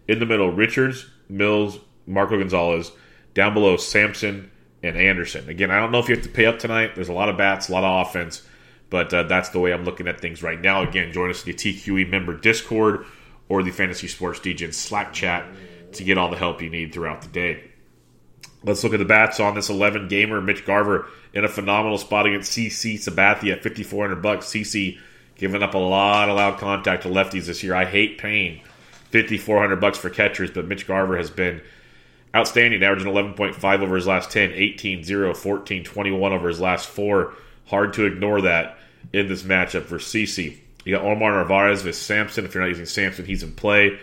In 0.07 0.19
the 0.19 0.25
middle, 0.25 0.49
Richards, 0.49 1.05
Mills, 1.29 1.79
Marco 2.07 2.37
Gonzalez. 2.37 2.91
Down 3.33 3.53
below, 3.53 3.77
Sampson 3.77 4.49
and 4.81 4.97
Anderson. 4.97 5.49
Again, 5.49 5.71
I 5.71 5.79
don't 5.79 5.91
know 5.91 5.99
if 5.99 6.09
you 6.09 6.15
have 6.15 6.23
to 6.23 6.29
pay 6.29 6.45
up 6.45 6.59
tonight. 6.59 6.95
There's 6.95 7.09
a 7.09 7.13
lot 7.13 7.29
of 7.29 7.37
bats, 7.37 7.69
a 7.69 7.71
lot 7.71 7.83
of 7.83 8.07
offense, 8.07 8.43
but 8.89 9.13
uh, 9.13 9.23
that's 9.23 9.49
the 9.49 9.59
way 9.59 9.73
I'm 9.73 9.85
looking 9.85 10.07
at 10.07 10.19
things 10.19 10.43
right 10.43 10.59
now. 10.59 10.83
Again, 10.83 11.11
join 11.11 11.29
us 11.29 11.45
in 11.45 11.51
the 11.51 11.57
TQE 11.57 12.09
member 12.09 12.35
Discord 12.35 13.05
or 13.53 13.61
the 13.61 13.69
Fantasy 13.69 14.07
Sports 14.07 14.39
Degen 14.39 14.71
Slack 14.71 15.13
chat 15.13 15.45
to 15.91 16.03
get 16.03 16.17
all 16.17 16.31
the 16.31 16.37
help 16.37 16.59
you 16.59 16.71
need 16.71 16.91
throughout 16.91 17.21
the 17.21 17.27
day. 17.27 17.63
Let's 18.63 18.83
look 18.83 18.93
at 18.93 18.99
the 18.99 19.05
bats 19.05 19.39
on 19.39 19.53
this 19.53 19.69
11 19.69 20.07
gamer. 20.07 20.41
Mitch 20.41 20.65
Garver 20.65 21.07
in 21.33 21.45
a 21.45 21.47
phenomenal 21.47 21.99
spot 21.99 22.25
against 22.25 22.51
CC 22.51 22.95
Sabathia 22.95 23.51
at 23.51 23.61
5400 23.61 24.23
bucks. 24.23 24.47
CC 24.47 24.97
giving 25.35 25.61
up 25.61 25.75
a 25.75 25.77
lot 25.77 26.29
of 26.29 26.35
loud 26.35 26.57
contact 26.57 27.03
to 27.03 27.09
lefties 27.09 27.45
this 27.45 27.61
year. 27.61 27.75
I 27.75 27.85
hate 27.85 28.17
paying 28.17 28.61
5400 29.11 29.75
bucks 29.75 29.99
for 29.99 30.09
catchers, 30.09 30.49
but 30.49 30.65
Mitch 30.65 30.87
Garver 30.87 31.15
has 31.17 31.29
been 31.29 31.61
outstanding, 32.35 32.81
averaging 32.81 33.11
11.5 33.13 33.81
over 33.81 33.95
his 33.95 34.07
last 34.07 34.31
10, 34.31 34.51
18, 34.51 35.03
0, 35.03 35.35
14, 35.35 35.83
21 35.83 36.33
over 36.33 36.47
his 36.47 36.59
last 36.59 36.87
four. 36.87 37.35
Hard 37.67 37.93
to 37.93 38.05
ignore 38.05 38.41
that 38.41 38.79
in 39.11 39.27
this 39.27 39.43
matchup 39.43 39.83
for 39.83 39.99
CC. 39.99 40.57
You 40.83 40.95
got 40.95 41.05
Omar 41.05 41.31
Narvaez 41.31 41.83
with 41.83 41.95
Sampson. 41.95 42.45
If 42.45 42.53
you're 42.53 42.63
not 42.63 42.69
using 42.69 42.85
Sampson, 42.85 43.25
he's 43.25 43.43
in 43.43 43.53
play. 43.53 43.99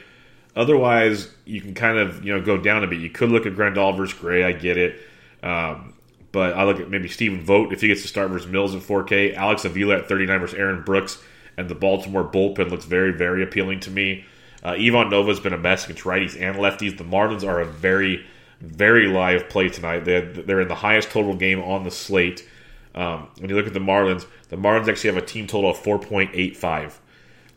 Otherwise, 0.56 1.28
you 1.44 1.60
can 1.60 1.75
kind 1.75 1.99
of 1.99 2.25
you 2.25 2.32
know 2.32 2.40
go 2.42 2.56
down 2.56 2.82
a 2.82 2.87
bit. 2.87 3.00
You 3.00 3.10
could 3.10 3.30
look 3.30 3.46
at 3.46 3.54
Grandal 3.54 3.96
versus 3.96 4.18
Gray. 4.18 4.44
I 4.44 4.52
get 4.52 4.76
it. 4.76 5.00
Um, 5.42 5.94
but 6.32 6.54
I 6.54 6.64
look 6.64 6.78
at 6.80 6.90
maybe 6.90 7.08
Stephen 7.08 7.42
Vogt 7.42 7.72
if 7.72 7.80
he 7.80 7.88
gets 7.88 8.02
to 8.02 8.08
start 8.08 8.30
versus 8.30 8.49
Mills 8.49 8.75
in 8.75 8.80
4K. 8.80 9.34
Alex 9.34 9.64
Avila 9.64 9.99
at 9.99 10.08
39 10.08 10.40
versus 10.40 10.58
Aaron 10.58 10.82
Brooks. 10.82 11.20
And 11.56 11.68
the 11.68 11.75
Baltimore 11.75 12.25
bullpen 12.25 12.70
looks 12.70 12.84
very, 12.84 13.12
very 13.12 13.42
appealing 13.42 13.80
to 13.80 13.90
me. 13.90 14.25
Uh, 14.62 14.76
Ivan 14.78 15.10
Nova's 15.10 15.40
been 15.40 15.52
a 15.52 15.58
mess 15.58 15.84
against 15.84 16.04
righties 16.04 16.40
and 16.40 16.56
lefties. 16.56 16.96
The 16.96 17.04
Marlins 17.04 17.46
are 17.46 17.60
a 17.60 17.64
very, 17.64 18.25
very 18.60 19.08
live 19.08 19.49
play 19.49 19.68
tonight. 19.68 20.04
They're, 20.04 20.32
they're 20.32 20.60
in 20.60 20.68
the 20.68 20.75
highest 20.75 21.10
total 21.10 21.34
game 21.34 21.60
on 21.60 21.82
the 21.82 21.90
slate. 21.90 22.46
Um, 22.94 23.28
when 23.38 23.50
you 23.50 23.56
look 23.56 23.66
at 23.66 23.75
the 23.75 23.80
Marlins, 23.80 24.26
the 24.49 24.56
Marlins 24.56 24.88
actually 24.88 25.14
have 25.14 25.23
a 25.23 25.26
team 25.26 25.47
total 25.47 25.70
of 25.70 25.78
4.85. 25.78 26.99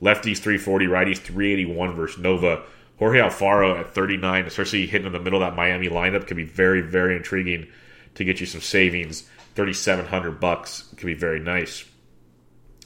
Lefties 0.02 0.38
340, 0.38 0.88
righties 0.88 1.18
381 1.18 1.96
versus 1.96 2.20
Nova. 2.20 2.63
Jorge 3.00 3.20
Alfaro 3.20 3.80
at 3.80 3.94
39, 3.94 4.46
especially 4.46 4.86
hitting 4.86 5.08
in 5.08 5.13
the 5.13 5.20
middle 5.20 5.42
of 5.42 5.50
that 5.50 5.56
Miami 5.56 5.90
lineup, 5.90 6.28
could 6.28 6.38
be 6.38 6.44
very, 6.44 6.82
very 6.82 7.16
intriguing 7.16 7.68
to 8.16 8.24
get 8.24 8.40
you 8.40 8.46
some 8.46 8.62
savings. 8.62 9.24
3700 9.56 10.40
bucks 10.40 10.84
could 10.98 11.06
be 11.06 11.13
very 11.13 11.40
nice. 11.40 11.86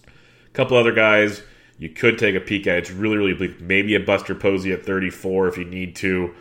A 0.06 0.50
couple 0.54 0.78
other 0.78 0.94
guys 0.94 1.42
you 1.78 1.90
could 1.90 2.18
take 2.18 2.36
a 2.36 2.40
peek 2.40 2.68
at. 2.68 2.80
It's 2.80 2.92
really, 2.92 3.18
really 3.18 3.34
bleak. 3.34 3.62
Maybe 3.62 3.96
a 3.96 4.00
Buster 4.00 4.36
Posey 4.36 4.72
at 4.72 4.86
34 4.86 5.50
if 5.50 5.58
you 5.58 5.66
need 5.66 5.96
to. 5.98 6.34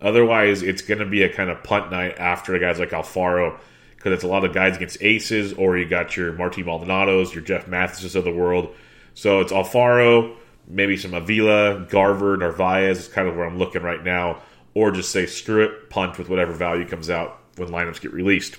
Otherwise, 0.00 0.62
it's 0.62 0.82
going 0.82 1.00
to 1.00 1.06
be 1.06 1.22
a 1.22 1.32
kind 1.32 1.50
of 1.50 1.62
punt 1.62 1.90
night 1.90 2.18
after 2.18 2.56
guys 2.58 2.78
like 2.78 2.90
Alfaro 2.90 3.58
because 3.98 4.12
it's 4.12 4.22
a 4.22 4.28
lot 4.28 4.44
of 4.44 4.54
guys 4.54 4.76
against 4.76 5.02
aces, 5.02 5.52
or 5.52 5.76
you 5.76 5.84
got 5.84 6.16
your 6.16 6.32
Martin 6.32 6.64
Maldonados, 6.64 7.34
your 7.34 7.42
Jeff 7.42 7.66
Mathises 7.66 8.14
of 8.14 8.22
the 8.22 8.32
world. 8.32 8.72
So 9.14 9.40
it's 9.40 9.52
Alfaro, 9.52 10.36
maybe 10.68 10.96
some 10.96 11.14
Avila, 11.14 11.86
Garver, 11.90 12.36
Narvaez 12.36 12.98
is 13.00 13.08
kind 13.08 13.26
of 13.26 13.34
where 13.34 13.44
I'm 13.44 13.58
looking 13.58 13.82
right 13.82 14.02
now, 14.02 14.42
or 14.74 14.92
just 14.92 15.10
say 15.10 15.26
screw 15.26 15.64
it, 15.64 15.90
punt 15.90 16.16
with 16.16 16.28
whatever 16.28 16.52
value 16.52 16.86
comes 16.86 17.10
out 17.10 17.40
when 17.56 17.70
lineups 17.70 18.00
get 18.00 18.12
released. 18.12 18.56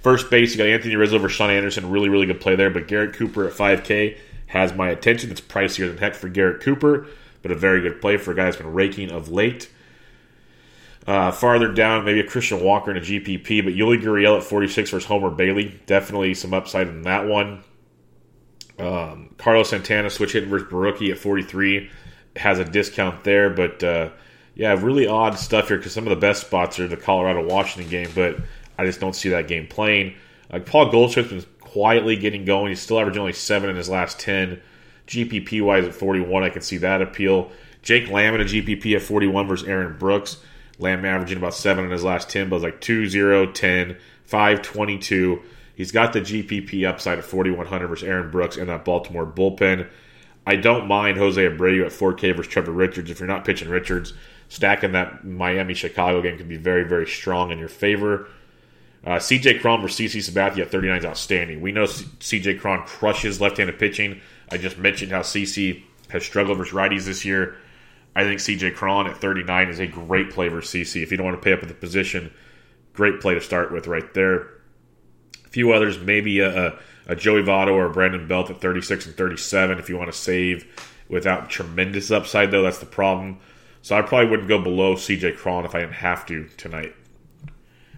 First 0.00 0.30
base, 0.30 0.52
you 0.52 0.58
got 0.58 0.66
Anthony 0.66 0.96
Rizzo 0.96 1.18
versus 1.18 1.36
Sean 1.36 1.50
Anderson. 1.50 1.90
Really, 1.90 2.08
really 2.08 2.26
good 2.26 2.40
play 2.40 2.56
there. 2.56 2.70
But 2.70 2.88
Garrett 2.88 3.14
Cooper 3.14 3.46
at 3.46 3.52
5K 3.52 4.16
has 4.46 4.74
my 4.74 4.88
attention. 4.88 5.30
It's 5.30 5.40
pricier 5.40 5.88
than 5.88 5.98
heck 5.98 6.14
for 6.14 6.28
Garrett 6.28 6.62
Cooper, 6.62 7.06
but 7.42 7.52
a 7.52 7.54
very 7.54 7.82
good 7.82 8.00
play 8.00 8.16
for 8.16 8.32
a 8.32 8.34
guy 8.34 8.44
that's 8.44 8.56
been 8.56 8.72
raking 8.72 9.12
of 9.12 9.28
late. 9.28 9.70
Uh, 11.06 11.32
farther 11.32 11.72
down, 11.72 12.04
maybe 12.04 12.20
a 12.20 12.26
Christian 12.26 12.62
Walker 12.62 12.90
in 12.90 12.96
a 12.96 13.00
GPP, 13.00 13.64
but 13.64 13.74
Yuli 13.74 14.00
Gurriel 14.00 14.36
at 14.36 14.44
46 14.44 14.90
versus 14.90 15.06
Homer 15.06 15.30
Bailey. 15.30 15.80
Definitely 15.86 16.34
some 16.34 16.54
upside 16.54 16.86
in 16.86 17.02
that 17.02 17.26
one. 17.26 17.64
Um, 18.78 19.34
Carlos 19.36 19.70
Santana 19.70 20.10
switch 20.10 20.32
hitting 20.32 20.48
versus 20.48 20.68
Borucki 20.68 21.10
at 21.10 21.18
43 21.18 21.90
has 22.36 22.58
a 22.58 22.64
discount 22.64 23.24
there, 23.24 23.50
but 23.50 23.82
uh, 23.82 24.10
yeah, 24.54 24.72
really 24.80 25.06
odd 25.06 25.38
stuff 25.38 25.68
here 25.68 25.76
because 25.76 25.92
some 25.92 26.06
of 26.06 26.10
the 26.10 26.16
best 26.16 26.42
spots 26.46 26.78
are 26.78 26.88
the 26.88 26.96
Colorado 26.96 27.46
Washington 27.46 27.90
game, 27.90 28.10
but 28.14 28.36
I 28.78 28.86
just 28.86 29.00
don't 29.00 29.14
see 29.14 29.30
that 29.30 29.48
game 29.48 29.66
playing. 29.66 30.14
Uh, 30.50 30.60
Paul 30.60 30.90
Goldschmidt's 30.90 31.30
been 31.30 31.44
quietly 31.60 32.16
getting 32.16 32.44
going. 32.44 32.68
He's 32.68 32.80
still 32.80 32.98
averaging 32.98 33.20
only 33.20 33.32
seven 33.32 33.70
in 33.70 33.76
his 33.76 33.88
last 33.88 34.18
10. 34.20 34.60
GPP 35.06 35.62
wise 35.62 35.84
at 35.84 35.94
41, 35.94 36.42
I 36.42 36.48
can 36.48 36.62
see 36.62 36.78
that 36.78 37.02
appeal. 37.02 37.50
Jake 37.82 38.08
Lamb 38.08 38.34
at 38.34 38.40
a 38.40 38.44
GPP 38.44 38.96
at 38.96 39.02
41 39.02 39.48
versus 39.48 39.68
Aaron 39.68 39.98
Brooks. 39.98 40.38
Lamb 40.82 41.04
averaging 41.04 41.38
about 41.38 41.54
seven 41.54 41.84
in 41.84 41.90
his 41.90 42.04
last 42.04 42.28
10, 42.28 42.48
but 42.48 42.56
it's 42.56 42.64
like 42.64 42.80
2 42.80 43.08
0, 43.08 43.52
10, 43.52 43.96
5, 44.24 44.62
22. 44.62 45.42
He's 45.74 45.92
got 45.92 46.12
the 46.12 46.20
GPP 46.20 46.86
upside 46.86 47.18
at 47.18 47.24
4,100 47.24 47.88
versus 47.88 48.06
Aaron 48.06 48.30
Brooks 48.30 48.56
and 48.56 48.68
that 48.68 48.84
Baltimore 48.84 49.26
bullpen. 49.26 49.88
I 50.46 50.56
don't 50.56 50.88
mind 50.88 51.18
Jose 51.18 51.40
Abreu 51.40 51.86
at 51.86 51.92
4K 51.92 52.36
versus 52.36 52.52
Trevor 52.52 52.72
Richards. 52.72 53.10
If 53.10 53.20
you're 53.20 53.28
not 53.28 53.44
pitching 53.44 53.68
Richards, 53.68 54.12
stacking 54.48 54.92
that 54.92 55.24
Miami 55.24 55.74
Chicago 55.74 56.20
game 56.20 56.36
can 56.36 56.48
be 56.48 56.56
very, 56.56 56.84
very 56.84 57.06
strong 57.06 57.52
in 57.52 57.58
your 57.58 57.68
favor. 57.68 58.28
Uh, 59.04 59.16
CJ 59.16 59.60
Cron 59.60 59.80
versus 59.80 60.14
CC 60.14 60.30
Sabathia 60.30 60.62
at 60.62 60.70
39 60.70 60.98
is 60.98 61.04
outstanding. 61.04 61.60
We 61.60 61.72
know 61.72 61.84
CJ 61.84 62.60
Cron 62.60 62.84
crushes 62.86 63.40
left 63.40 63.56
handed 63.56 63.78
pitching. 63.78 64.20
I 64.50 64.58
just 64.58 64.78
mentioned 64.78 65.12
how 65.12 65.20
CC 65.20 65.82
has 66.10 66.24
struggled 66.24 66.58
versus 66.58 66.74
righties 66.74 67.04
this 67.04 67.24
year. 67.24 67.56
I 68.14 68.24
think 68.24 68.40
CJ 68.40 68.74
Cron 68.74 69.06
at 69.06 69.16
39 69.16 69.68
is 69.68 69.78
a 69.78 69.86
great 69.86 70.30
play 70.30 70.48
for 70.48 70.60
CC. 70.60 71.02
If 71.02 71.10
you 71.10 71.16
don't 71.16 71.26
want 71.26 71.40
to 71.40 71.44
pay 71.44 71.52
up 71.52 71.62
at 71.62 71.68
the 71.68 71.74
position, 71.74 72.32
great 72.92 73.20
play 73.20 73.34
to 73.34 73.40
start 73.40 73.72
with 73.72 73.86
right 73.86 74.12
there. 74.14 74.48
A 75.44 75.48
few 75.48 75.72
others, 75.72 75.98
maybe 75.98 76.40
a, 76.40 76.78
a, 77.06 77.16
Joey 77.16 77.42
Votto 77.42 77.72
or 77.72 77.88
Brandon 77.88 78.28
Belt 78.28 78.50
at 78.50 78.60
36 78.60 79.06
and 79.06 79.16
37 79.16 79.78
if 79.78 79.88
you 79.88 79.96
want 79.96 80.12
to 80.12 80.18
save 80.18 80.66
without 81.08 81.48
tremendous 81.48 82.10
upside, 82.10 82.50
though. 82.50 82.62
That's 82.62 82.78
the 82.78 82.86
problem. 82.86 83.38
So 83.80 83.96
I 83.96 84.02
probably 84.02 84.30
wouldn't 84.30 84.48
go 84.48 84.62
below 84.62 84.94
CJ 84.94 85.36
Cron 85.36 85.64
if 85.64 85.74
I 85.74 85.80
didn't 85.80 85.94
have 85.94 86.26
to 86.26 86.48
tonight. 86.56 86.94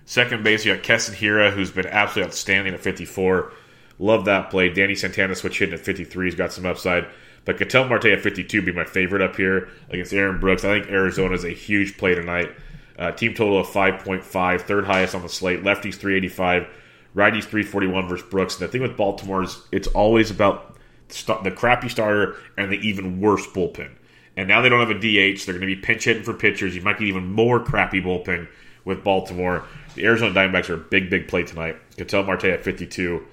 Second 0.07 0.45
base, 0.45 0.65
you 0.65 0.75
got 0.75 0.83
Keston 0.83 1.15
Hiura, 1.15 1.53
who's 1.53 1.71
been 1.71 1.87
absolutely 1.87 2.29
outstanding 2.29 2.75
at 2.75 2.81
54. 2.81 3.53
Love 3.99 4.25
that 4.27 4.51
play. 4.51 4.69
Danny 4.69 4.95
Santana 4.95 5.35
switch 5.35 5.59
hitting 5.59 5.75
at 5.75 5.81
53. 5.81 6.27
He's 6.27 6.35
got 6.35 6.53
some 6.53 6.67
upside. 6.67 7.07
But 7.45 7.59
Ketel 7.59 7.89
Marte 7.89 8.07
at 8.07 8.23
52 8.23 8.59
would 8.59 8.65
be 8.65 8.73
my 8.73 8.85
favorite 8.85 9.23
up 9.23 9.37
here 9.37 9.69
against 9.91 10.13
Aaron 10.13 10.41
Brooks. 10.41 10.65
I 10.65 10.81
think 10.81 10.91
Arizona 10.91 11.35
is 11.35 11.45
a 11.45 11.51
huge 11.51 11.97
play 11.97 12.15
tonight. 12.15 12.51
Uh, 12.99 13.11
team 13.11 13.35
total 13.35 13.59
of 13.59 13.67
5.5, 13.67 14.61
third 14.63 14.85
highest 14.87 15.15
on 15.15 15.23
the 15.23 15.29
slate. 15.29 15.63
Lefties 15.63 15.97
385, 15.97 16.67
righties 17.15 17.45
341 17.45 18.09
versus 18.09 18.27
Brooks. 18.29 18.59
And 18.59 18.69
the 18.69 18.73
thing 18.73 18.83
with 18.83 18.97
Baltimore 18.97 19.43
is 19.43 19.61
it's 19.73 19.89
always 19.89 20.31
about 20.31 20.77
the 21.09 21.53
crappy 21.55 21.89
starter 21.89 22.37
and 22.57 22.73
the 22.73 22.77
even 22.77 23.21
worse 23.21 23.47
bullpen. 23.47 23.91
And 24.37 24.49
now 24.49 24.63
they 24.63 24.69
don't 24.69 24.81
have 24.81 24.91
a 24.91 24.95
DH. 24.95 25.45
They're 25.45 25.55
going 25.55 25.61
to 25.61 25.67
be 25.67 25.77
pinch 25.77 26.05
hitting 26.05 26.25
for 26.25 26.35
pitchers. 26.35 26.75
You 26.75 26.83
might 26.83 26.99
get 26.99 27.09
even 27.09 27.31
more 27.31 27.61
crappy 27.61 28.01
bullpen 28.01 28.49
with 28.85 29.05
Baltimore. 29.05 29.65
The 29.95 30.07
Arizona 30.07 30.35
Diamondbacks 30.35 30.71
are 30.71 30.75
a 30.75 30.79
big, 30.79 31.11
big 31.11 31.29
play 31.29 31.45
tonight. 31.45 31.77
Ketel 31.97 32.25
Marte 32.25 32.45
at 32.45 32.65
52. 32.65 33.25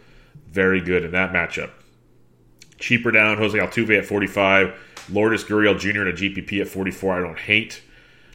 Very 0.50 0.82
good 0.82 1.04
in 1.04 1.12
that 1.12 1.32
matchup. 1.32 1.72
Cheaper 2.82 3.12
down, 3.12 3.38
Jose 3.38 3.58
Altuve 3.58 3.98
at 3.98 4.06
45. 4.06 5.08
Lourdes 5.10 5.44
Gurriel 5.44 5.80
Jr. 5.80 6.02
and 6.02 6.10
a 6.10 6.14
GPP 6.14 6.62
at 6.62 6.68
44. 6.68 7.14
I 7.14 7.22
don't 7.22 7.38
hate. 7.38 7.82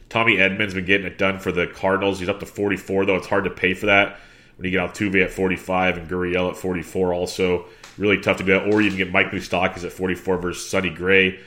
Tommy 0.09 0.37
Edman's 0.37 0.73
been 0.73 0.85
getting 0.85 1.05
it 1.05 1.17
done 1.17 1.39
for 1.39 1.51
the 1.51 1.67
Cardinals. 1.67 2.19
He's 2.19 2.29
up 2.29 2.39
to 2.39 2.45
44, 2.45 3.05
though. 3.05 3.17
It's 3.17 3.27
hard 3.27 3.43
to 3.43 3.49
pay 3.49 3.73
for 3.73 3.87
that 3.87 4.19
when 4.55 4.65
you 4.65 4.71
get 4.71 4.89
Altuve 4.89 5.23
at 5.23 5.31
45 5.31 5.97
and 5.97 6.09
Gurriel 6.09 6.49
at 6.49 6.57
44 6.57 7.13
also. 7.13 7.65
Really 7.97 8.19
tough 8.19 8.37
to 8.37 8.43
do 8.43 8.53
that. 8.53 8.73
Or 8.73 8.81
you 8.81 8.89
can 8.89 8.97
get 8.97 9.11
Mike 9.11 9.31
Moustakas 9.31 9.83
at 9.83 9.91
44 9.91 10.37
versus 10.37 10.69
Sonny 10.69 10.89
Gray. 10.89 11.39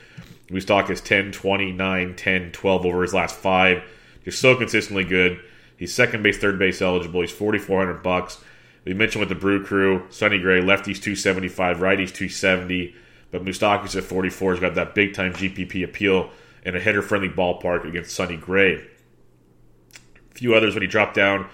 Moustakas 0.50 1.02
10, 1.02 1.32
29, 1.32 2.16
10, 2.16 2.52
12 2.52 2.86
over 2.86 3.02
his 3.02 3.14
last 3.14 3.36
five. 3.36 3.82
Just 4.24 4.40
so 4.40 4.56
consistently 4.56 5.04
good. 5.04 5.40
He's 5.76 5.94
second 5.94 6.22
base, 6.22 6.38
third 6.38 6.58
base 6.58 6.82
eligible. 6.82 7.22
He's 7.22 7.30
4,400 7.30 8.02
bucks. 8.02 8.42
We 8.84 8.94
mentioned 8.94 9.20
with 9.20 9.28
the 9.28 9.34
Brew 9.34 9.64
Crew, 9.64 10.06
Sonny 10.10 10.38
Gray, 10.38 10.60
lefties 10.60 11.00
275, 11.00 11.78
righties 11.78 12.12
270. 12.14 12.94
But 13.30 13.44
Moustakas 13.44 13.96
at 13.96 14.04
44 14.04 14.52
has 14.52 14.60
got 14.60 14.74
that 14.74 14.94
big 14.94 15.14
time 15.14 15.32
GPP 15.32 15.84
appeal 15.84 16.30
in 16.64 16.74
a 16.74 16.80
hitter 16.80 17.02
friendly 17.02 17.28
ballpark 17.28 17.86
against 17.86 18.14
Sonny 18.14 18.36
Gray. 18.36 18.74
A 18.74 20.34
few 20.34 20.54
others 20.54 20.74
when 20.74 20.82
he 20.82 20.88
dropped 20.88 21.14
down. 21.14 21.46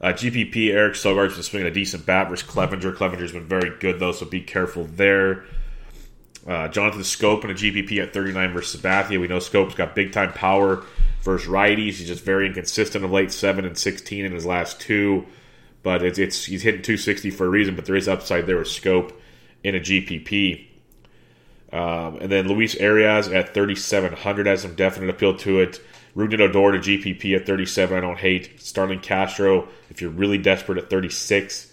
Uh, 0.00 0.08
GPP, 0.08 0.72
Eric 0.72 0.96
Sogard's 0.96 1.34
been 1.34 1.44
swinging 1.44 1.68
a 1.68 1.74
decent 1.74 2.04
bat 2.04 2.28
versus 2.28 2.48
Clevinger. 2.48 2.94
Clevinger's 2.94 3.32
been 3.32 3.46
very 3.46 3.70
good, 3.78 4.00
though, 4.00 4.10
so 4.10 4.26
be 4.26 4.40
careful 4.40 4.84
there. 4.84 5.44
Uh, 6.44 6.66
Jonathan 6.66 7.02
Schoop 7.02 7.42
and 7.42 7.52
a 7.52 7.54
GPP 7.54 8.02
at 8.02 8.12
39 8.12 8.52
versus 8.52 8.80
Sabathia. 8.80 9.20
We 9.20 9.28
know 9.28 9.38
Schoop's 9.38 9.76
got 9.76 9.94
big 9.94 10.10
time 10.10 10.32
power 10.32 10.84
versus 11.22 11.48
righties. 11.48 11.94
He's 11.94 12.08
just 12.08 12.24
very 12.24 12.48
inconsistent 12.48 13.04
of 13.04 13.12
late, 13.12 13.30
7 13.30 13.64
and 13.64 13.78
16 13.78 14.24
in 14.24 14.32
his 14.32 14.44
last 14.44 14.80
two. 14.80 15.24
But 15.82 16.02
it's, 16.02 16.18
it's 16.18 16.44
he's 16.44 16.62
hitting 16.62 16.82
260 16.82 17.30
for 17.30 17.46
a 17.46 17.48
reason, 17.48 17.74
but 17.74 17.86
there 17.86 17.96
is 17.96 18.08
upside 18.08 18.46
there 18.46 18.58
with 18.58 18.68
Schoop 18.68 19.12
in 19.64 19.74
a 19.74 19.80
GPP. 19.80 20.66
Um, 21.72 22.18
and 22.20 22.30
then 22.30 22.48
Luis 22.48 22.74
Arraez 22.74 23.34
at 23.34 23.54
3,700 23.54 24.46
has 24.46 24.62
some 24.62 24.74
definite 24.74 25.10
appeal 25.10 25.36
to 25.38 25.60
it. 25.60 25.80
Rougned 26.14 26.40
Odor 26.40 26.78
to 26.78 26.98
GPP 26.98 27.34
at 27.34 27.46
37, 27.46 27.96
I 27.96 28.00
don't 28.00 28.18
hate. 28.18 28.60
Starlin 28.60 29.00
Castro, 29.00 29.68
if 29.88 30.02
you're 30.02 30.10
really 30.10 30.36
desperate 30.36 30.76
at 30.76 30.90
36, 30.90 31.72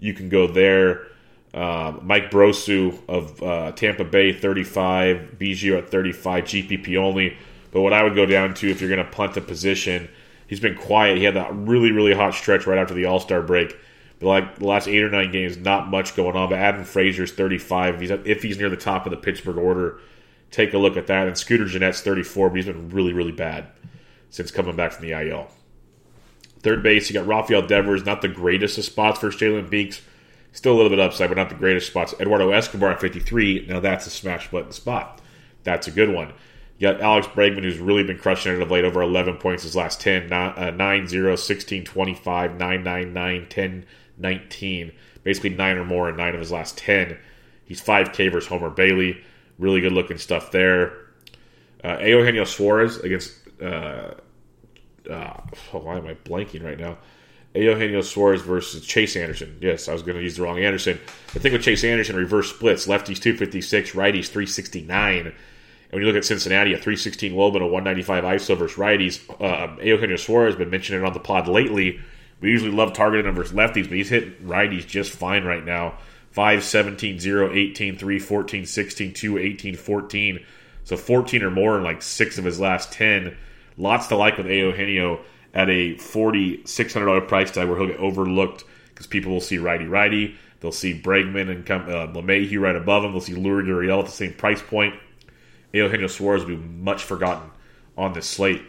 you 0.00 0.12
can 0.12 0.28
go 0.28 0.48
there. 0.48 1.06
Um, 1.54 2.00
Mike 2.02 2.30
Brosseau 2.30 2.98
of 3.08 3.42
uh, 3.42 3.72
Tampa 3.72 4.04
Bay, 4.04 4.32
35. 4.32 5.36
Biggio 5.38 5.78
at 5.78 5.88
35, 5.88 6.44
GPP 6.44 6.96
only. 6.96 7.36
But 7.70 7.82
what 7.82 7.92
I 7.92 8.02
would 8.02 8.14
go 8.14 8.26
down 8.26 8.54
to 8.54 8.68
if 8.68 8.80
you're 8.80 8.90
going 8.90 9.04
to 9.04 9.10
punt 9.10 9.36
a 9.36 9.40
position, 9.40 10.08
he's 10.46 10.60
been 10.60 10.76
quiet. 10.76 11.18
He 11.18 11.24
had 11.24 11.34
that 11.34 11.54
really, 11.54 11.92
really 11.92 12.14
hot 12.14 12.34
stretch 12.34 12.66
right 12.66 12.78
after 12.78 12.94
the 12.94 13.06
All 13.06 13.20
Star 13.20 13.42
break 13.42 13.76
but 14.18 14.26
like 14.26 14.58
the 14.58 14.66
last 14.66 14.88
eight 14.88 15.02
or 15.02 15.10
nine 15.10 15.30
games, 15.30 15.56
not 15.56 15.88
much 15.88 16.16
going 16.16 16.36
on. 16.36 16.48
But 16.48 16.58
Adam 16.58 16.84
Frazier's 16.84 17.32
35. 17.32 17.94
If 17.94 18.00
he's, 18.00 18.10
if 18.10 18.42
he's 18.42 18.58
near 18.58 18.70
the 18.70 18.76
top 18.76 19.06
of 19.06 19.10
the 19.10 19.16
Pittsburgh 19.16 19.58
order, 19.58 20.00
take 20.50 20.72
a 20.72 20.78
look 20.78 20.96
at 20.96 21.06
that. 21.08 21.26
And 21.26 21.36
Scooter 21.36 21.66
Gennett's 21.66 22.00
34, 22.00 22.48
but 22.48 22.56
he's 22.56 22.66
been 22.66 22.88
really, 22.90 23.12
really 23.12 23.32
bad 23.32 23.66
since 24.30 24.50
coming 24.50 24.76
back 24.76 24.92
from 24.92 25.06
the 25.06 25.12
IL. 25.12 25.48
Third 26.60 26.82
base, 26.82 27.08
you 27.08 27.14
got 27.14 27.26
Rafael 27.26 27.66
Devers, 27.66 28.04
not 28.04 28.22
the 28.22 28.28
greatest 28.28 28.78
of 28.78 28.84
spots 28.84 29.20
for 29.20 29.28
Jalen 29.28 29.70
Beeks. 29.70 30.00
Still 30.52 30.72
a 30.72 30.76
little 30.76 30.90
bit 30.90 30.98
upside, 30.98 31.28
but 31.28 31.36
not 31.36 31.50
the 31.50 31.54
greatest 31.54 31.86
spots. 31.88 32.14
Eduardo 32.18 32.50
Escobar 32.50 32.92
at 32.92 33.00
53. 33.00 33.66
Now 33.68 33.80
that's 33.80 34.06
a 34.06 34.10
smash 34.10 34.50
button 34.50 34.72
spot. 34.72 35.20
That's 35.64 35.86
a 35.86 35.90
good 35.90 36.12
one. 36.12 36.32
You 36.78 36.92
got 36.92 37.00
Alex 37.00 37.26
Bregman, 37.28 37.62
who's 37.62 37.78
really 37.78 38.02
been 38.02 38.18
crushing 38.18 38.52
it 38.52 38.60
of 38.60 38.70
late, 38.70 38.84
over 38.84 39.00
11 39.00 39.38
points 39.38 39.62
his 39.62 39.74
last 39.74 40.00
10, 40.00 40.28
9 40.28 41.08
0, 41.08 41.36
16 41.36 41.84
25, 41.84 42.58
9 42.58 42.82
9 42.82 43.12
9, 43.12 43.46
10 43.48 43.86
19, 44.18 44.92
basically 45.22 45.50
nine 45.50 45.76
or 45.76 45.84
more 45.84 46.08
in 46.08 46.16
nine 46.16 46.34
of 46.34 46.40
his 46.40 46.52
last 46.52 46.76
10. 46.78 47.16
He's 47.64 47.80
5K 47.82 48.30
versus 48.30 48.48
Homer 48.48 48.70
Bailey. 48.70 49.20
Really 49.58 49.80
good 49.80 49.92
looking 49.92 50.18
stuff 50.18 50.50
there. 50.52 50.92
Uh, 51.82 51.98
Eugenio 52.00 52.44
Suarez 52.44 52.98
against. 52.98 53.34
Uh, 53.60 54.14
uh, 55.10 55.40
oh, 55.72 55.78
why 55.78 55.96
am 55.96 56.06
I 56.06 56.14
blanking 56.14 56.62
right 56.62 56.78
now? 56.78 56.98
Eugenio 57.54 58.02
Suarez 58.02 58.42
versus 58.42 58.84
Chase 58.84 59.16
Anderson. 59.16 59.56
Yes, 59.60 59.88
I 59.88 59.92
was 59.92 60.02
going 60.02 60.16
to 60.16 60.22
use 60.22 60.36
the 60.36 60.42
wrong 60.42 60.58
Anderson. 60.58 60.98
The 61.32 61.40
thing 61.40 61.52
with 61.52 61.62
Chase 61.62 61.84
Anderson, 61.84 62.16
reverse 62.16 62.50
splits, 62.50 62.86
lefties 62.86 63.20
256, 63.20 63.92
righties 63.92 64.26
369. 64.26 65.32
And 65.90 65.92
when 65.92 66.02
you 66.02 66.08
look 66.08 66.16
at 66.16 66.24
Cincinnati, 66.24 66.72
a 66.72 66.76
316 66.76 67.32
Woban, 67.32 67.62
a 67.62 67.66
195 67.66 68.24
ISO 68.24 68.56
versus 68.58 68.76
righties, 68.76 69.20
uh, 69.40 69.80
Eugenio 69.82 70.16
Suarez 70.16 70.54
has 70.54 70.58
been 70.58 70.70
mentioning 70.70 71.02
it 71.02 71.06
on 71.06 71.12
the 71.12 71.20
pod 71.20 71.48
lately 71.48 72.00
we 72.40 72.50
usually 72.50 72.70
love 72.70 72.92
targeting 72.92 73.26
him 73.26 73.34
versus 73.34 73.54
lefties, 73.56 73.88
but 73.88 73.96
he's 73.96 74.10
hitting 74.10 74.34
righties 74.44 74.86
just 74.86 75.12
fine 75.12 75.44
right 75.44 75.64
now. 75.64 75.98
5, 76.32 76.62
17, 76.62 77.18
0, 77.18 77.54
18, 77.54 77.96
3, 77.96 78.18
14, 78.18 78.66
16, 78.66 79.14
2, 79.14 79.38
18, 79.38 79.76
14. 79.76 80.44
So 80.84 80.96
14 80.96 81.42
or 81.42 81.50
more 81.50 81.78
in 81.78 81.84
like 81.84 82.02
six 82.02 82.36
of 82.36 82.44
his 82.44 82.60
last 82.60 82.92
10. 82.92 83.36
Lots 83.78 84.08
to 84.08 84.16
like 84.16 84.36
with 84.36 84.46
Eugenio 84.46 85.20
at 85.54 85.70
a 85.70 85.94
$4,600 85.94 87.26
price 87.28 87.50
tag 87.50 87.68
where 87.68 87.78
he'll 87.78 87.88
get 87.88 87.98
overlooked 87.98 88.64
because 88.90 89.06
people 89.06 89.32
will 89.32 89.40
see 89.40 89.58
righty 89.58 89.86
righty. 89.86 90.36
They'll 90.60 90.72
see 90.72 90.98
Bregman 90.98 91.50
and 91.50 91.64
come, 91.64 91.82
uh, 91.82 92.06
LeMahieu 92.08 92.60
right 92.60 92.76
above 92.76 93.04
him. 93.04 93.12
They'll 93.12 93.20
see 93.20 93.34
Lurie 93.34 93.64
Gurriel 93.64 94.00
at 94.00 94.06
the 94.06 94.12
same 94.12 94.34
price 94.34 94.62
point. 94.62 94.94
Eugenio 95.76 96.06
Suarez 96.06 96.44
will 96.44 96.56
be 96.56 96.62
much 96.62 97.04
forgotten 97.04 97.50
on 97.96 98.12
this 98.12 98.26
slate. 98.26 98.62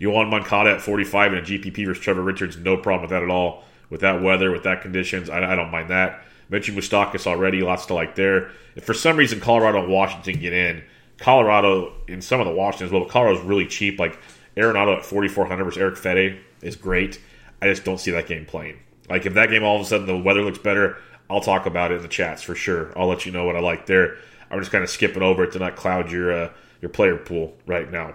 Yoan 0.00 0.28
Moncada 0.28 0.70
at 0.70 0.80
45 0.80 1.32
and 1.32 1.40
a 1.40 1.44
GPP 1.44 1.86
versus 1.86 2.02
Trevor 2.02 2.22
Richards, 2.22 2.56
no 2.56 2.76
problem 2.76 3.02
with 3.02 3.10
that 3.10 3.22
at 3.22 3.30
all. 3.30 3.64
With 3.90 4.00
that 4.00 4.22
weather, 4.22 4.50
with 4.50 4.64
that 4.64 4.82
conditions, 4.82 5.30
I, 5.30 5.52
I 5.52 5.54
don't 5.54 5.70
mind 5.70 5.90
that. 5.90 6.24
Mentioned 6.48 6.76
Moustakas 6.76 7.26
already, 7.26 7.62
lots 7.62 7.86
to 7.86 7.94
like 7.94 8.16
there. 8.16 8.50
If 8.76 8.84
for 8.84 8.94
some 8.94 9.16
reason 9.16 9.40
Colorado 9.40 9.82
and 9.82 9.92
Washington 9.92 10.40
get 10.40 10.52
in, 10.52 10.82
Colorado 11.18 11.92
in 12.08 12.20
some 12.20 12.40
of 12.40 12.46
the 12.46 12.52
Washingtons, 12.52 12.90
well, 12.92 13.04
Colorado's 13.04 13.44
really 13.44 13.66
cheap. 13.66 13.98
Like 13.98 14.18
Arenado 14.56 14.96
at 14.96 15.04
4,400 15.04 15.64
versus 15.64 15.80
Erick 15.80 15.96
Fedde 15.96 16.38
is 16.62 16.76
great. 16.76 17.20
I 17.62 17.66
just 17.66 17.84
don't 17.84 17.98
see 17.98 18.10
that 18.12 18.26
game 18.26 18.46
playing. 18.46 18.78
Like 19.08 19.26
if 19.26 19.34
that 19.34 19.50
game 19.50 19.62
all 19.62 19.76
of 19.76 19.82
a 19.82 19.84
sudden 19.84 20.06
the 20.06 20.16
weather 20.16 20.42
looks 20.42 20.58
better, 20.58 20.96
I'll 21.30 21.40
talk 21.40 21.66
about 21.66 21.92
it 21.92 21.96
in 21.96 22.02
the 22.02 22.08
chats 22.08 22.42
for 22.42 22.54
sure. 22.54 22.92
I'll 22.98 23.06
let 23.06 23.26
you 23.26 23.32
know 23.32 23.44
what 23.44 23.56
I 23.56 23.60
like 23.60 23.86
there. 23.86 24.18
I'm 24.54 24.60
just 24.60 24.70
kind 24.70 24.84
of 24.84 24.90
skipping 24.90 25.22
over 25.22 25.44
it 25.44 25.52
to 25.52 25.58
not 25.58 25.74
cloud 25.74 26.12
your 26.12 26.32
uh, 26.32 26.52
your 26.80 26.88
player 26.88 27.16
pool 27.16 27.54
right 27.66 27.90
now. 27.90 28.12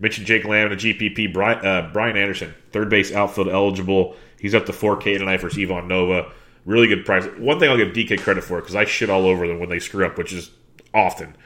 Mentioned 0.00 0.26
Jake 0.26 0.44
Lamb 0.44 0.72
and 0.72 0.80
GPP. 0.80 1.32
Brian, 1.32 1.64
uh, 1.64 1.88
Brian 1.92 2.16
Anderson, 2.16 2.52
third 2.72 2.90
base 2.90 3.12
outfield 3.12 3.48
eligible. 3.48 4.16
He's 4.40 4.54
up 4.54 4.66
to 4.66 4.72
4K 4.72 5.18
tonight 5.18 5.40
versus 5.40 5.58
Ivan 5.58 5.88
Nova. 5.88 6.32
Really 6.64 6.88
good 6.88 7.06
price. 7.06 7.24
One 7.38 7.60
thing 7.60 7.70
I'll 7.70 7.76
give 7.76 7.88
DK 7.88 8.20
credit 8.20 8.42
for 8.42 8.60
because 8.60 8.74
I 8.74 8.84
shit 8.84 9.08
all 9.08 9.26
over 9.26 9.46
them 9.46 9.60
when 9.60 9.68
they 9.68 9.78
screw 9.78 10.04
up, 10.04 10.18
which 10.18 10.32
is 10.32 10.50
often. 10.92 11.36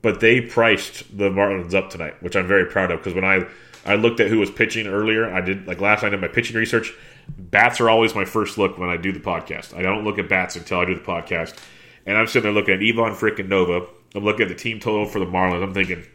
But 0.00 0.20
they 0.20 0.40
priced 0.40 1.18
the 1.18 1.28
Marlins 1.28 1.74
up 1.74 1.90
tonight, 1.90 2.22
which 2.22 2.36
I'm 2.36 2.46
very 2.46 2.66
proud 2.66 2.92
of 2.92 3.00
because 3.00 3.14
when 3.14 3.24
I 3.24 3.46
I 3.84 3.96
looked 3.96 4.20
at 4.20 4.28
who 4.28 4.38
was 4.38 4.50
pitching 4.50 4.86
earlier, 4.86 5.28
I 5.32 5.40
did 5.40 5.66
like 5.66 5.80
last 5.80 6.04
night 6.04 6.14
in 6.14 6.20
my 6.20 6.28
pitching 6.28 6.56
research. 6.56 6.94
Bats 7.36 7.80
are 7.80 7.90
always 7.90 8.14
my 8.14 8.24
first 8.24 8.58
look 8.58 8.78
when 8.78 8.88
I 8.88 8.96
do 8.96 9.12
the 9.12 9.20
podcast. 9.20 9.76
I 9.76 9.82
don't 9.82 10.04
look 10.04 10.18
at 10.18 10.28
bats 10.28 10.56
until 10.56 10.78
I 10.78 10.84
do 10.84 10.94
the 10.94 11.00
podcast. 11.00 11.58
And 12.08 12.16
I'm 12.16 12.26
sitting 12.26 12.44
there 12.44 12.52
looking 12.52 12.72
at 12.72 12.80
Ivan 12.80 13.14
freaking 13.14 13.48
Nova. 13.48 13.86
I'm 14.14 14.24
looking 14.24 14.44
at 14.44 14.48
the 14.48 14.54
team 14.54 14.80
total 14.80 15.04
for 15.04 15.18
the 15.18 15.26
Marlins. 15.26 15.62
I'm 15.62 15.74
thinking, 15.74 16.06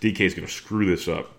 DK 0.00 0.20
is 0.20 0.32
going 0.32 0.46
to 0.46 0.52
screw 0.52 0.86
this 0.86 1.08
up. 1.08 1.32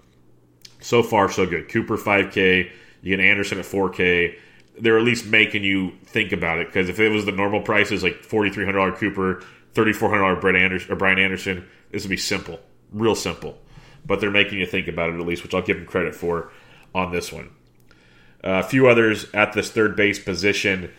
So 0.81 1.01
far, 1.01 1.31
so 1.31 1.45
good. 1.45 1.69
Cooper 1.69 1.95
5K. 1.95 2.69
You 3.01 3.15
get 3.15 3.23
Anderson 3.23 3.57
at 3.57 3.63
4K. 3.63 4.37
They're 4.81 4.97
at 4.97 5.05
least 5.05 5.27
making 5.27 5.63
you 5.63 5.93
think 6.03 6.33
about 6.33 6.59
it 6.59 6.67
because 6.67 6.89
if 6.89 6.99
it 6.99 7.07
was 7.07 7.23
the 7.23 7.31
normal 7.31 7.61
prices 7.61 8.03
like 8.03 8.21
$4,300 8.21 8.97
Cooper, 8.97 9.45
$3,400 9.73 10.41
Brett 10.41 10.57
Anderson, 10.57 10.91
or 10.91 10.97
Brian 10.97 11.17
Anderson, 11.17 11.65
this 11.89 12.03
would 12.03 12.09
be 12.09 12.17
simple, 12.17 12.59
real 12.91 13.15
simple. 13.15 13.57
But 14.05 14.19
they're 14.19 14.29
making 14.29 14.59
you 14.59 14.65
think 14.65 14.89
about 14.89 15.11
it 15.11 15.21
at 15.21 15.25
least, 15.25 15.41
which 15.41 15.53
I'll 15.53 15.61
give 15.61 15.77
them 15.77 15.85
credit 15.85 16.15
for 16.15 16.51
on 16.93 17.13
this 17.13 17.31
one. 17.31 17.51
Uh, 18.43 18.59
a 18.59 18.63
few 18.63 18.89
others 18.89 19.25
at 19.33 19.53
this 19.53 19.71
third 19.71 19.95
base 19.95 20.19
position. 20.19 20.91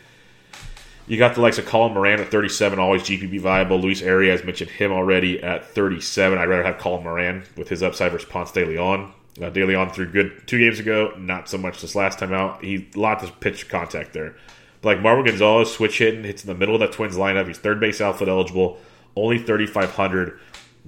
You 1.10 1.18
got 1.18 1.34
the 1.34 1.40
likes 1.40 1.58
of 1.58 1.66
Colin 1.66 1.92
Moran 1.92 2.20
at 2.20 2.30
37, 2.30 2.78
always 2.78 3.02
GPP 3.02 3.40
viable. 3.40 3.80
Luis 3.80 4.00
Arraez 4.00 4.44
mentioned 4.44 4.70
him 4.70 4.92
already 4.92 5.42
at 5.42 5.66
37. 5.66 6.38
I'd 6.38 6.48
rather 6.48 6.62
have 6.62 6.78
Colin 6.78 7.02
Moran 7.02 7.42
with 7.56 7.68
his 7.68 7.82
upside 7.82 8.12
versus 8.12 8.28
Ponce 8.28 8.52
de 8.52 8.64
Leon. 8.64 9.12
Uh, 9.42 9.50
de 9.50 9.64
Leon 9.64 9.90
threw 9.90 10.06
good 10.06 10.46
two 10.46 10.60
games 10.60 10.78
ago, 10.78 11.12
not 11.18 11.48
so 11.48 11.58
much 11.58 11.80
this 11.80 11.96
last 11.96 12.20
time 12.20 12.32
out. 12.32 12.62
He 12.62 12.88
a 12.94 12.98
lot 13.00 13.24
of 13.24 13.40
pitch 13.40 13.68
contact 13.68 14.12
there. 14.12 14.36
But 14.82 14.98
like 14.98 15.04
Marwin 15.04 15.26
Gonzalez, 15.26 15.72
switch 15.72 15.98
hitting, 15.98 16.22
hits 16.22 16.44
in 16.44 16.46
the 16.46 16.54
middle 16.54 16.76
of 16.76 16.80
that 16.80 16.92
Twins 16.92 17.16
lineup. 17.16 17.48
He's 17.48 17.58
third 17.58 17.80
base 17.80 18.00
outfield 18.00 18.28
eligible, 18.28 18.78
only 19.16 19.38
3,500. 19.38 20.38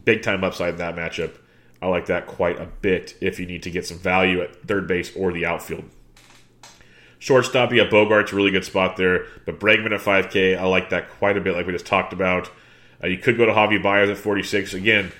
Big 0.05 0.23
time 0.23 0.45
upside 0.45 0.75
in 0.75 0.77
that 0.77 0.95
matchup. 0.95 1.33
I 1.83 1.89
like 1.89 2.07
that 2.07 2.29
quite 2.29 2.61
a 2.61 2.67
bit 2.67 3.17
if 3.21 3.41
you 3.41 3.47
need 3.47 3.65
to 3.65 3.73
get 3.73 3.89
some 3.89 3.99
value 3.99 4.41
at 4.41 4.69
third 4.69 4.87
base 4.87 5.17
or 5.17 5.33
the 5.33 5.47
outfield. 5.47 5.83
Shortstop, 7.23 7.73
you 7.73 7.79
have 7.79 7.89
Bogaerts, 7.89 8.33
really 8.33 8.51
good 8.51 8.65
spot 8.65 8.97
there. 8.97 9.27
But 9.47 9.61
Bregman 9.61 9.95
at 9.95 10.01
5K, 10.01 10.59
I 10.59 10.65
like 10.65 10.91
that 10.91 11.09
quite 11.09 11.37
a 11.37 11.41
bit, 11.41 11.55
like 11.55 11.67
we 11.67 11.73
just 11.73 11.87
talked 11.87 12.13
about. 12.13 12.51
Uh, 13.01 13.07
you 13.07 13.17
could 13.17 13.37
go 13.37 13.47
to 13.47 13.53
Javi 13.53 13.81
Baez 13.81 14.11
at 14.11 14.17
46. 14.17 14.75
Again, 14.75 15.13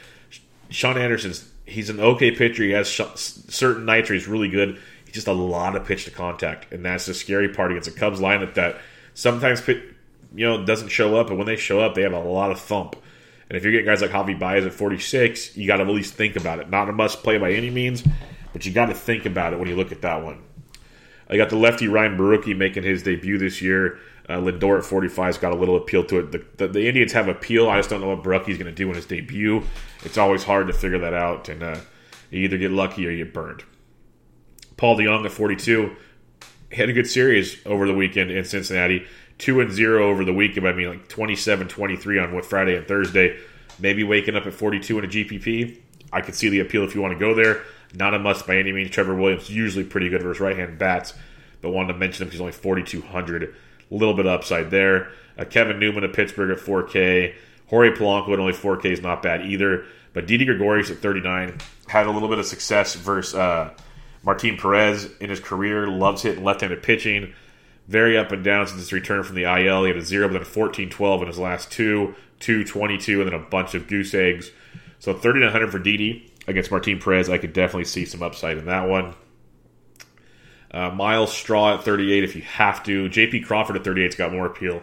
Sean 0.69 0.99
Anderson's 0.99 1.49
he's 1.65 1.91
an 1.91 2.01
okay 2.01 2.33
pitcher. 2.33 2.65
He 2.65 2.71
has 2.71 2.89
sh- 2.89 3.03
certain 3.15 3.85
nights 3.85 4.09
where 4.09 4.19
he's 4.19 4.27
really 4.27 4.49
good. 4.49 4.81
He's 5.05 5.15
just 5.15 5.29
a 5.29 5.33
lot 5.33 5.77
of 5.77 5.87
pitch 5.87 6.07
to 6.07 6.11
contact, 6.11 6.73
and 6.73 6.85
that's 6.85 7.07
the 7.07 7.15
scary 7.15 7.51
part 7.51 7.71
against 7.71 7.89
a 7.89 7.93
Cubs 7.93 8.19
lineup 8.19 8.55
that 8.55 8.79
sometimes 9.15 9.61
pit, 9.61 9.81
you 10.35 10.45
know 10.45 10.65
doesn't 10.65 10.89
show 10.89 11.15
up, 11.15 11.29
and 11.29 11.39
when 11.39 11.47
they 11.47 11.55
show 11.55 11.79
up, 11.79 11.95
they 11.95 12.03
have 12.03 12.15
a 12.15 12.19
lot 12.19 12.51
of 12.51 12.59
thump. 12.59 12.97
And 13.49 13.57
if 13.57 13.63
you're 13.63 13.71
getting 13.71 13.87
guys 13.87 14.03
like 14.03 14.11
Javi 14.11 14.37
Baez 14.37 14.67
at 14.67 14.73
46, 14.73 15.57
you 15.57 15.69
got 15.69 15.77
to 15.77 15.85
at 15.85 15.89
least 15.89 16.15
think 16.15 16.35
about 16.35 16.59
it. 16.59 16.69
Not 16.69 16.89
a 16.89 16.93
must 16.93 17.23
play 17.23 17.39
by 17.39 17.53
any 17.53 17.71
means, 17.71 18.03
but 18.53 18.67
you 18.67 18.73
got 18.73 18.87
to 18.87 18.95
think 18.95 19.25
about 19.25 19.53
it 19.53 19.61
when 19.61 19.69
you 19.69 19.77
look 19.77 19.93
at 19.93 20.03
that 20.03 20.25
one. 20.25 20.43
I 21.33 21.39
got 21.39 21.49
the 21.49 21.57
lefty 21.57 21.89
Ryan 21.89 22.19
Borucki 22.19 22.55
making 22.55 22.83
his 22.83 23.03
debut 23.03 23.39
this 23.39 23.63
year. 23.63 23.99
Uh, 24.29 24.35
Lindor 24.35 24.79
at 24.79 24.85
45's 24.85 25.39
got 25.39 25.53
a 25.53 25.57
little 25.57 25.77
appeal 25.77 26.05
to 26.05 26.19
it. 26.19 26.31
The, 26.31 26.45
the, 26.59 26.69
the 26.69 26.87
Indians 26.87 27.13
have 27.13 27.27
appeal. 27.27 27.71
I 27.71 27.79
just 27.79 27.89
don't 27.89 28.03
know 28.03 28.15
what 28.15 28.23
Borucki's 28.23 28.59
going 28.59 28.67
to 28.67 28.73
do 28.73 28.87
in 28.91 28.95
his 28.95 29.07
debut. 29.07 29.63
It's 30.05 30.19
always 30.19 30.45
hard 30.45 30.67
to 30.67 30.75
figure 30.75 30.99
that 30.99 31.15
out, 31.15 31.49
and 31.49 31.63
uh, 31.63 31.81
you 32.31 32.41
either 32.41 32.59
get 32.59 32.71
lucky 32.71 33.07
or 33.07 33.11
you 33.11 33.25
get 33.25 33.33
burned. 33.33 33.65
Paul 34.77 34.99
DeJong 34.99 35.25
at 35.25 35.33
42 35.33 35.97
had 36.71 36.91
a 36.91 36.93
good 36.93 37.07
series 37.07 37.65
over 37.65 37.87
the 37.87 37.95
weekend 37.95 38.31
in 38.31 38.45
Cincinnati. 38.45 39.07
2 39.39 39.63
and 39.63 39.73
0 39.73 40.07
over 40.07 40.27
the 40.27 40.35
weekend. 40.35 40.69
I 40.69 40.73
mean, 40.73 40.89
like 40.91 41.09
27 41.09 41.67
23 41.67 42.19
on 42.19 42.35
what 42.35 42.45
Friday 42.45 42.77
and 42.77 42.87
Thursday. 42.87 43.39
Maybe 43.79 44.05
waking 44.05 44.37
up 44.37 44.47
at 44.47 44.53
42 44.53 44.99
in 44.99 45.05
a 45.05 45.09
GPP. 45.09 45.79
I 46.13 46.21
could 46.21 46.35
see 46.35 46.51
the 46.51 46.61
appeal 46.61 46.85
if 46.85 46.95
you 46.95 47.01
want 47.01 47.15
to 47.15 47.19
go 47.19 47.35
there. 47.35 47.63
Not 47.95 48.15
a 48.15 48.19
must 48.19 48.47
by 48.47 48.57
any 48.57 48.73
means. 48.73 48.91
Trevor 48.91 49.15
Williams 49.15 49.51
usually 49.51 49.85
pretty 49.85 50.09
good 50.09 50.23
versus 50.23 50.41
right 50.41 50.57
hand 50.57 50.79
bats, 50.79 51.15
but 51.61 51.71
wanted 51.71 51.93
to 51.93 51.99
mention 51.99 52.23
him 52.23 52.29
because 52.29 52.35
he's 52.35 52.41
only 52.41 52.53
4,200. 52.53 53.43
A 53.91 53.95
little 53.95 54.15
bit 54.15 54.27
of 54.27 54.33
upside 54.33 54.71
there. 54.71 55.11
Uh, 55.39 55.45
Kevin 55.45 55.79
Newman 55.79 56.05
of 56.05 56.13
Pittsburgh 56.13 56.51
at 56.51 56.65
4K. 56.65 57.35
Jorge 57.67 57.91
Polanco 57.91 58.33
at 58.33 58.39
only 58.39 58.53
4K 58.53 58.87
is 58.87 59.03
not 59.03 59.23
bad 59.23 59.43
either. 59.47 59.85
But 60.13 60.27
Didi 60.27 60.45
Gregorius 60.45 60.91
at 60.91 60.99
39 60.99 61.59
had 61.89 62.07
a 62.07 62.11
little 62.11 62.29
bit 62.29 62.39
of 62.39 62.47
success 62.47 62.95
versus 62.95 63.35
uh, 63.35 63.71
Martin 64.23 64.57
Perez 64.57 65.11
in 65.21 65.31
his 65.31 65.41
career. 65.41 65.87
Loves 65.87 66.23
hitting 66.23 66.45
left-handed 66.45 66.83
pitching. 66.83 67.35
Very 67.89 68.17
up 68.17 68.31
and 68.31 68.45
down 68.45 68.67
since 68.67 68.81
his 68.81 68.93
return 68.93 69.25
from 69.25 69.37
the 69.37 69.45
IL. 69.45 69.85
He 69.85 69.89
had 69.89 69.97
a 69.97 70.03
0, 70.03 70.29
but 70.29 70.35
then 70.35 70.43
a 70.43 70.45
14-12 70.45 71.23
in 71.23 71.27
his 71.27 71.39
last 71.39 71.73
two, 71.73 72.15
2-22, 72.41 73.19
and 73.19 73.27
then 73.27 73.35
a 73.35 73.39
bunch 73.39 73.75
of 73.75 73.89
goose 73.89 74.15
eggs. 74.15 74.51
So 74.99 75.13
3,900 75.13 75.73
for 75.73 75.79
Didi 75.79 76.32
against 76.47 76.71
Martin 76.71 76.99
Perez. 76.99 77.29
I 77.29 77.39
could 77.39 77.53
definitely 77.53 77.85
see 77.85 78.05
some 78.05 78.23
upside 78.23 78.59
in 78.59 78.67
that 78.67 78.89
one. 78.89 79.15
Uh, 80.71 80.91
Myles 80.91 81.33
Straw 81.33 81.75
at 81.75 81.85
38 81.85 82.25
if 82.25 82.35
you 82.35 82.43
have 82.43 82.83
to. 82.85 83.09
JP 83.09 83.45
Crawford 83.45 83.77
at 83.77 83.85
38's 83.85 84.17
got 84.17 84.33
more 84.33 84.47
appeal 84.47 84.83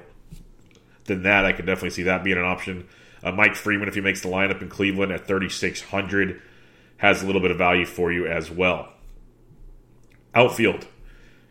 than 1.06 1.24
that. 1.24 1.46
I 1.46 1.52
could 1.52 1.66
definitely 1.66 1.90
see 1.90 2.04
that 2.04 2.24
being 2.24 2.38
an 2.38 2.44
option. 2.44 2.88
Uh, 3.24 3.32
Mike 3.32 3.56
Freeman, 3.56 3.88
if 3.88 3.96
he 3.96 4.02
makes 4.02 4.22
the 4.22 4.30
lineup 4.30 4.62
in 4.62 4.70
Cleveland 4.70 5.12
at 5.12 5.28
3,600, 5.28 6.42
has 6.98 7.24
a 7.24 7.26
little 7.26 7.42
bit 7.42 7.52
of 7.52 7.58
value 7.58 7.86
for 7.86 8.12
you 8.12 8.28
as 8.28 8.52
well. 8.52 8.94
Outfield. 10.34 10.86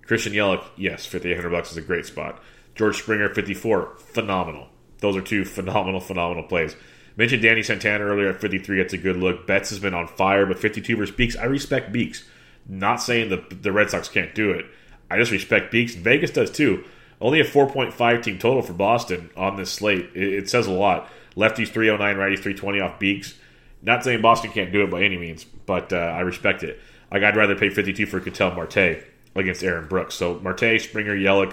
Christian 0.06 0.32
Yelich, 0.32 0.64
yes, 0.76 1.04
5,800 1.04 1.50
bucks 1.50 1.72
is 1.72 1.76
a 1.76 1.82
great 1.82 2.06
spot. 2.06 2.40
George 2.74 2.96
Springer, 2.96 3.34
54, 3.34 3.96
phenomenal. 3.98 4.68
Those 5.00 5.16
are 5.16 5.20
two 5.20 5.44
phenomenal, 5.44 6.00
phenomenal 6.00 6.44
plays. 6.44 6.76
Mentioned 7.18 7.42
Danny 7.42 7.64
Santana 7.64 8.04
earlier 8.04 8.28
at 8.28 8.40
53. 8.40 8.78
That's 8.78 8.92
a 8.94 8.98
good 8.98 9.16
look. 9.16 9.44
Betts 9.44 9.70
has 9.70 9.80
been 9.80 9.92
on 9.92 10.06
fire, 10.06 10.46
but 10.46 10.56
52 10.56 10.96
versus 10.96 11.14
Beeks. 11.14 11.36
I 11.36 11.46
respect 11.46 11.90
Beeks. 11.90 12.24
Not 12.68 13.02
saying 13.02 13.28
the 13.28 13.44
the 13.50 13.72
Red 13.72 13.90
Sox 13.90 14.08
can't 14.08 14.32
do 14.36 14.52
it. 14.52 14.66
I 15.10 15.18
just 15.18 15.32
respect 15.32 15.72
Beeks. 15.72 15.96
Vegas 15.96 16.30
does 16.30 16.48
too. 16.48 16.84
Only 17.20 17.40
a 17.40 17.44
4.5 17.44 18.22
team 18.22 18.38
total 18.38 18.62
for 18.62 18.72
Boston 18.72 19.30
on 19.36 19.56
this 19.56 19.72
slate. 19.72 20.10
It, 20.14 20.32
it 20.32 20.48
says 20.48 20.68
a 20.68 20.70
lot. 20.70 21.10
Lefties 21.36 21.70
309, 21.70 22.16
righties 22.16 22.40
320 22.40 22.80
off 22.80 23.00
Beeks. 23.00 23.34
Not 23.82 24.04
saying 24.04 24.22
Boston 24.22 24.52
can't 24.52 24.72
do 24.72 24.84
it 24.84 24.90
by 24.90 25.02
any 25.02 25.18
means, 25.18 25.42
but 25.44 25.92
uh, 25.92 25.96
I 25.96 26.20
respect 26.20 26.62
it. 26.62 26.78
Like 27.10 27.24
I'd 27.24 27.36
rather 27.36 27.56
pay 27.56 27.70
52 27.70 28.06
for 28.06 28.20
Ketel 28.20 28.52
Marte 28.52 29.02
against 29.34 29.64
Aaron 29.64 29.88
Brooks. 29.88 30.14
So 30.14 30.38
Marte, 30.38 30.80
Springer, 30.80 31.16
Yelich 31.16 31.52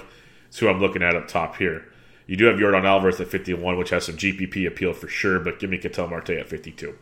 is 0.51 0.59
who 0.59 0.67
I'm 0.67 0.79
looking 0.79 1.01
at 1.01 1.15
up 1.15 1.27
top 1.27 1.55
here. 1.55 1.87
You 2.27 2.35
do 2.35 2.45
have 2.45 2.57
Yordan 2.57 2.85
Alvarez 2.85 3.21
at 3.21 3.27
51, 3.27 3.77
which 3.77 3.91
has 3.91 4.05
some 4.05 4.17
GPP 4.17 4.67
appeal 4.67 4.93
for 4.93 5.07
sure, 5.07 5.39
but 5.39 5.59
give 5.59 5.69
me 5.69 5.77
Ketel 5.77 6.07
Marte 6.07 6.31
at 6.31 6.47
52. 6.47 6.95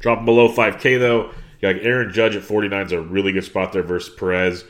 Drop 0.00 0.24
below 0.24 0.48
5K 0.48 0.98
though. 0.98 1.30
You 1.60 1.72
got 1.72 1.82
Aaron 1.82 2.12
Judge 2.12 2.36
at 2.36 2.42
49 2.42 2.86
is 2.86 2.92
a 2.92 3.00
really 3.00 3.32
good 3.32 3.44
spot 3.44 3.72
there 3.72 3.82
versus 3.82 4.14
Perez. 4.14 4.64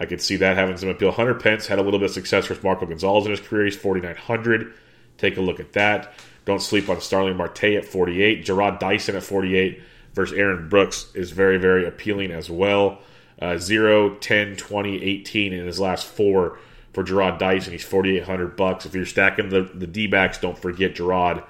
I 0.00 0.06
could 0.06 0.20
see 0.20 0.36
that 0.36 0.56
having 0.56 0.76
some 0.76 0.88
appeal. 0.88 1.10
Hunter 1.10 1.34
Pence 1.34 1.66
had 1.66 1.78
a 1.78 1.82
little 1.82 1.98
bit 1.98 2.06
of 2.06 2.14
success 2.14 2.46
versus 2.46 2.62
Marco 2.62 2.86
Gonzalez 2.86 3.24
in 3.24 3.32
his 3.32 3.40
career. 3.40 3.64
He's 3.64 3.76
4,900. 3.76 4.72
Take 5.18 5.36
a 5.36 5.40
look 5.40 5.58
at 5.58 5.72
that. 5.72 6.14
Don't 6.44 6.62
sleep 6.62 6.88
on 6.88 7.00
Starling 7.00 7.36
Marte 7.36 7.64
at 7.64 7.84
48. 7.84 8.46
Jarrod 8.46 8.78
Dyson 8.78 9.16
at 9.16 9.24
48 9.24 9.82
versus 10.14 10.38
Aaron 10.38 10.68
Brooks 10.68 11.10
is 11.14 11.32
very, 11.32 11.58
very 11.58 11.84
appealing 11.84 12.30
as 12.30 12.48
well. 12.48 13.00
Uh, 13.42 13.58
0, 13.58 14.14
10, 14.16 14.56
20, 14.56 15.02
18 15.02 15.52
in 15.52 15.66
his 15.66 15.78
last 15.80 16.06
four 16.06 16.58
for 16.98 17.04
Jarrod 17.04 17.38
Dyson. 17.38 17.72
He's 17.72 17.84
4,800 17.84 18.56
bucks. 18.56 18.84
If 18.84 18.92
you're 18.92 19.06
stacking 19.06 19.50
the, 19.50 19.62
the 19.62 19.86
D 19.86 20.08
backs, 20.08 20.38
don't 20.38 20.58
forget 20.58 20.96
Gerard 20.96 21.44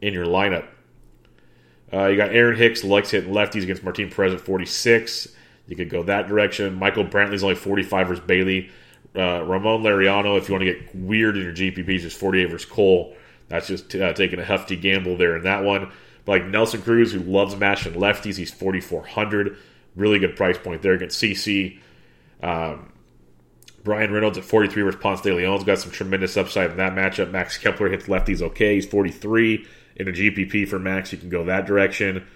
in 0.00 0.14
your 0.14 0.26
lineup. 0.26 0.64
Uh, 1.92 2.06
you 2.06 2.16
got 2.16 2.30
Aaron 2.30 2.56
Hicks, 2.56 2.84
likes 2.84 3.10
hitting 3.10 3.32
lefties 3.34 3.64
against 3.64 3.82
Martin 3.82 4.10
Perez 4.10 4.32
at 4.32 4.40
46. 4.40 5.26
You 5.66 5.74
could 5.74 5.90
go 5.90 6.04
that 6.04 6.28
direction. 6.28 6.74
Michael 6.74 7.04
Brantley's 7.04 7.42
only 7.42 7.56
45 7.56 8.06
versus 8.06 8.24
Bailey. 8.24 8.70
Uh, 9.16 9.42
Ramon 9.42 9.82
Laureano, 9.82 10.38
if 10.38 10.48
you 10.48 10.54
want 10.54 10.64
to 10.64 10.72
get 10.72 10.94
weird 10.94 11.36
in 11.36 11.42
your 11.42 11.52
GPPs, 11.52 12.04
is 12.04 12.14
48 12.14 12.50
versus 12.50 12.70
Cole. 12.70 13.16
That's 13.48 13.66
just 13.66 13.92
uh, 13.96 14.12
taking 14.12 14.38
a 14.38 14.44
hefty 14.44 14.76
gamble 14.76 15.16
there 15.16 15.36
in 15.36 15.42
that 15.42 15.64
one. 15.64 15.90
But 16.24 16.32
like 16.32 16.46
Nelson 16.46 16.80
Cruz, 16.80 17.12
who 17.12 17.18
loves 17.18 17.56
mashing 17.56 17.94
lefties, 17.94 18.36
he's 18.36 18.52
4,400. 18.52 19.56
Really 19.96 20.20
good 20.20 20.36
price 20.36 20.58
point 20.58 20.80
there 20.80 20.92
against 20.92 21.20
CC. 21.20 21.80
Um, 22.40 22.91
Bryan 23.84 24.12
Reynolds 24.12 24.38
at 24.38 24.44
43 24.44 24.82
versus 24.82 25.00
Ponce 25.00 25.20
de 25.20 25.34
Leon's 25.34 25.64
got 25.64 25.78
some 25.78 25.90
tremendous 25.90 26.36
upside 26.36 26.70
in 26.70 26.76
that 26.76 26.94
matchup. 26.94 27.30
Max 27.30 27.58
Kepler 27.58 27.88
hits 27.88 28.06
lefties 28.06 28.40
okay. 28.42 28.76
He's 28.76 28.86
43 28.86 29.66
in 29.96 30.08
a 30.08 30.12
GPP 30.12 30.68
for 30.68 30.78
Max. 30.78 31.12
You 31.12 31.18
can 31.18 31.28
go 31.28 31.44
that 31.44 31.66
direction. 31.66 32.26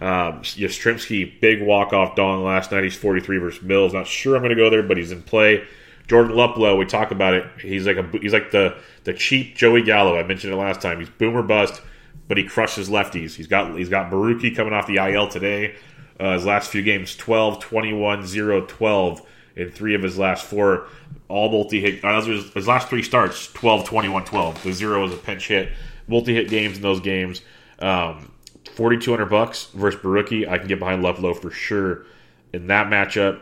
Um, 0.00 0.42
Yastrzemski, 0.42 1.40
big 1.40 1.62
walk-off 1.62 2.16
dong 2.16 2.42
last 2.42 2.72
night. 2.72 2.82
He's 2.82 2.96
43 2.96 3.38
versus 3.38 3.62
Mills. 3.62 3.92
Not 3.94 4.08
sure 4.08 4.34
I'm 4.34 4.42
going 4.42 4.50
to 4.50 4.56
go 4.56 4.68
there, 4.68 4.82
but 4.82 4.96
he's 4.96 5.12
in 5.12 5.22
play. 5.22 5.64
Jordan 6.08 6.36
Luplow, 6.36 6.76
we 6.76 6.84
talk 6.84 7.12
about 7.12 7.34
it. 7.34 7.46
He's 7.60 7.86
like 7.86 7.96
a 7.96 8.06
he's 8.18 8.32
like 8.32 8.50
the 8.50 8.76
the 9.04 9.14
cheap 9.14 9.56
Joey 9.56 9.82
Gallo. 9.82 10.18
I 10.18 10.22
mentioned 10.22 10.52
it 10.52 10.56
last 10.56 10.82
time. 10.82 10.98
He's 10.98 11.08
boomer 11.08 11.42
bust, 11.42 11.80
but 12.28 12.36
he 12.36 12.44
crushes 12.44 12.90
lefties. 12.90 13.34
He's 13.34 13.46
got 13.46 13.74
he's 13.76 13.88
got 13.88 14.10
Borucki 14.10 14.54
coming 14.54 14.74
off 14.74 14.86
the 14.86 14.96
IL 14.96 15.28
today. 15.28 15.76
Uh, 16.20 16.34
his 16.34 16.44
last 16.44 16.70
few 16.70 16.82
games 16.82 17.16
12, 17.16 17.58
21, 17.60 18.26
0, 18.26 18.66
12 18.66 19.22
in 19.56 19.70
three 19.70 19.94
of 19.94 20.02
his 20.02 20.18
last 20.18 20.44
four. 20.44 20.86
All 21.28 21.50
multi 21.50 21.80
hit. 21.80 22.04
Uh, 22.04 22.20
his, 22.22 22.52
his 22.52 22.68
last 22.68 22.88
three 22.88 23.02
starts 23.02 23.52
12, 23.52 23.84
21, 23.84 24.24
12. 24.24 24.62
The 24.62 24.72
zero 24.72 25.02
was 25.02 25.12
a 25.12 25.16
pinch 25.16 25.48
hit. 25.48 25.72
Multi 26.06 26.34
hit 26.34 26.48
games 26.48 26.76
in 26.76 26.82
those 26.82 27.00
games. 27.00 27.40
Um, 27.78 28.30
4200 28.74 29.26
bucks 29.26 29.66
versus 29.74 30.00
Borucki. 30.00 30.48
I 30.48 30.58
can 30.58 30.68
get 30.68 30.78
behind 30.78 31.02
Luplow 31.02 31.40
for 31.40 31.50
sure 31.50 32.06
in 32.52 32.66
that 32.68 32.88
matchup. 32.88 33.40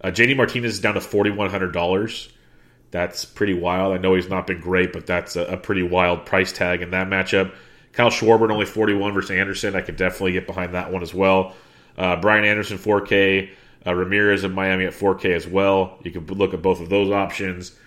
Uh, 0.00 0.08
JD 0.08 0.36
Martinez 0.36 0.74
is 0.74 0.80
down 0.80 0.94
to 0.94 1.00
$4,100. 1.00 2.28
That's 2.90 3.24
pretty 3.24 3.54
wild. 3.54 3.92
I 3.92 3.98
know 3.98 4.14
he's 4.14 4.28
not 4.28 4.46
been 4.46 4.60
great, 4.60 4.92
but 4.92 5.06
that's 5.06 5.36
a, 5.36 5.44
a 5.44 5.56
pretty 5.56 5.82
wild 5.82 6.24
price 6.24 6.52
tag 6.52 6.80
in 6.80 6.92
that 6.92 7.08
matchup. 7.08 7.52
Kyle 7.92 8.10
Schwarber 8.10 8.50
only 8.50 8.64
41 8.64 9.12
versus 9.12 9.30
Anderson. 9.30 9.74
I 9.74 9.80
could 9.80 9.96
definitely 9.96 10.32
get 10.32 10.46
behind 10.46 10.74
that 10.74 10.92
one 10.92 11.02
as 11.02 11.12
well. 11.12 11.54
Uh, 11.96 12.16
Brian 12.16 12.44
Anderson 12.44 12.78
4K. 12.78 13.50
Uh, 13.86 13.94
Ramirez 13.94 14.44
of 14.44 14.52
Miami 14.52 14.84
at 14.84 14.92
4K 14.92 15.34
as 15.34 15.46
well. 15.46 15.98
You 16.02 16.10
can 16.10 16.26
look 16.26 16.54
at 16.54 16.62
both 16.62 16.80
of 16.80 16.88
those 16.88 17.10
options. 17.10 17.78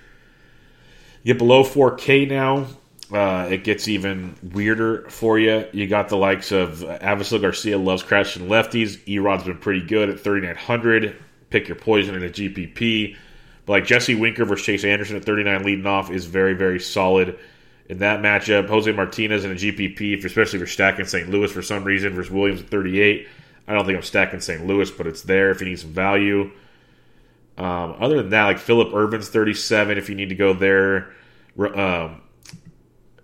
You 1.23 1.33
get 1.33 1.37
below 1.37 1.63
4K 1.63 2.29
now. 2.29 2.67
Uh, 3.11 3.47
it 3.51 3.63
gets 3.65 3.87
even 3.89 4.35
weirder 4.53 5.09
for 5.09 5.37
you. 5.37 5.67
You 5.73 5.85
got 5.87 6.07
the 6.07 6.15
likes 6.15 6.51
of 6.51 6.79
Avisail 6.79 7.41
Garcia 7.41 7.77
loves 7.77 8.03
crashing 8.03 8.47
lefties. 8.47 9.05
Erod's 9.05 9.43
been 9.43 9.57
pretty 9.57 9.85
good 9.85 10.09
at 10.09 10.19
3,900. 10.19 11.17
Pick 11.49 11.67
your 11.67 11.75
poison 11.75 12.15
in 12.15 12.23
a 12.23 12.29
GPP. 12.29 13.17
But 13.65 13.73
like 13.73 13.85
Jesse 13.85 14.15
Winker 14.15 14.45
versus 14.45 14.65
Chase 14.65 14.85
Anderson 14.85 15.17
at 15.17 15.25
39 15.25 15.63
leading 15.63 15.85
off 15.85 16.09
is 16.09 16.25
very, 16.25 16.53
very 16.53 16.79
solid 16.79 17.37
in 17.89 17.97
that 17.99 18.21
matchup. 18.21 18.69
Jose 18.69 18.89
Martinez 18.93 19.43
in 19.43 19.51
a 19.51 19.55
GPP, 19.55 20.23
especially 20.23 20.59
you're 20.59 20.67
stacking 20.67 21.05
St. 21.05 21.29
Louis 21.29 21.51
for 21.51 21.61
some 21.61 21.83
reason 21.83 22.13
versus 22.13 22.31
Williams 22.31 22.61
at 22.61 22.69
38. 22.69 23.27
I 23.71 23.75
don't 23.75 23.85
think 23.85 23.95
I'm 23.95 24.03
stacking 24.03 24.41
St. 24.41 24.67
Louis, 24.67 24.91
but 24.91 25.07
it's 25.07 25.21
there 25.21 25.49
if 25.49 25.61
you 25.61 25.67
need 25.67 25.79
some 25.79 25.91
value. 25.91 26.51
Um, 27.57 27.95
other 27.99 28.17
than 28.17 28.31
that, 28.31 28.43
like 28.43 28.59
Phillip 28.59 28.93
Ervin's 28.93 29.29
37, 29.29 29.97
if 29.97 30.09
you 30.09 30.15
need 30.15 30.27
to 30.29 30.35
go 30.35 30.53
there. 30.53 31.13
Um, 31.57 32.21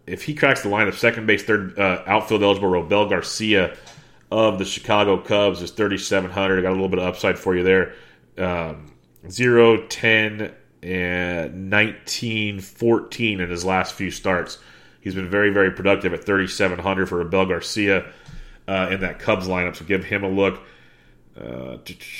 if 0.06 0.24
he 0.24 0.34
cracks 0.34 0.64
the 0.64 0.70
line 0.70 0.88
of 0.88 0.98
second 0.98 1.28
base, 1.28 1.44
third 1.44 1.78
uh, 1.78 2.04
outfield 2.08 2.44
eligible, 2.44 2.70
Robel 2.70 3.10
Garcia 3.10 3.76
of 4.32 4.58
the 4.58 4.64
Chicago 4.64 5.18
Cubs 5.18 5.62
is 5.62 5.72
3,700. 5.72 6.60
I 6.60 6.62
got 6.62 6.70
a 6.70 6.72
little 6.72 6.88
bit 6.88 7.00
of 7.00 7.06
upside 7.06 7.38
for 7.38 7.54
you 7.54 7.64
there. 7.64 7.94
Um, 8.38 8.94
0, 9.30 9.86
10, 9.88 10.54
and 10.82 11.70
19, 11.70 12.62
14 12.62 13.42
in 13.42 13.50
his 13.50 13.66
last 13.66 13.96
few 13.96 14.12
starts. 14.12 14.60
He's 15.02 15.16
been 15.16 15.30
very, 15.30 15.50
very 15.50 15.72
productive 15.72 16.14
at 16.14 16.24
3,700 16.24 17.10
for 17.10 17.24
Robel 17.24 17.50
Garcia 17.50 18.14
uh, 18.68 18.90
in 18.92 19.02
that 19.02 19.20
Cubs 19.20 19.48
lineup, 19.48 19.76
so 19.76 19.86
give 19.86 20.04
him 20.04 20.24
a 20.24 20.30
look. 20.30 20.60
Uh, 21.40 21.78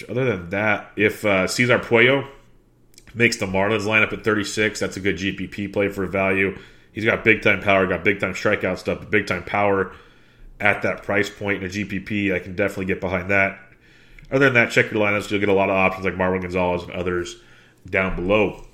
other 0.10 0.26
than 0.26 0.50
that, 0.52 0.92
if 0.96 1.26
uh, 1.26 1.48
Cesar 1.48 1.80
Puello 1.80 2.28
makes 3.14 3.38
the 3.38 3.46
Marlins 3.46 3.86
lineup 3.86 4.14
at 4.14 4.24
36, 4.24 4.80
that's 4.80 4.96
a 4.96 5.00
good 5.00 5.18
GPP 5.18 5.74
play 5.74 5.90
for 5.90 6.06
value. 6.06 6.58
He's 6.92 7.06
got 7.06 7.24
big 7.24 7.42
time 7.42 7.62
power, 7.62 7.86
got 7.88 8.04
big 8.04 8.20
time 8.20 8.34
strikeout 8.34 8.78
stuff, 8.78 9.00
but 9.00 9.12
big 9.12 9.28
time 9.28 9.44
power 9.44 9.94
at 10.60 10.82
that 10.84 11.04
price 11.04 11.30
point 11.30 11.64
in 11.64 11.70
a 11.70 11.72
GPP. 11.72 12.34
I 12.34 12.40
can 12.40 12.56
definitely 12.56 12.86
get 12.86 13.02
behind 13.02 13.30
that. 13.30 13.60
Other 14.32 14.46
than 14.46 14.56
that, 14.56 14.72
check 14.72 14.92
your 14.92 15.02
lineups. 15.02 15.30
You'll 15.32 15.40
get 15.40 15.50
a 15.50 15.54
lot 15.54 15.70
of 15.70 15.76
options 15.76 16.06
like 16.06 16.16
Marwin 16.16 16.42
Gonzalez 16.42 16.84
and 16.84 16.92
others 16.92 17.38
down 17.90 18.16
below. 18.16 18.66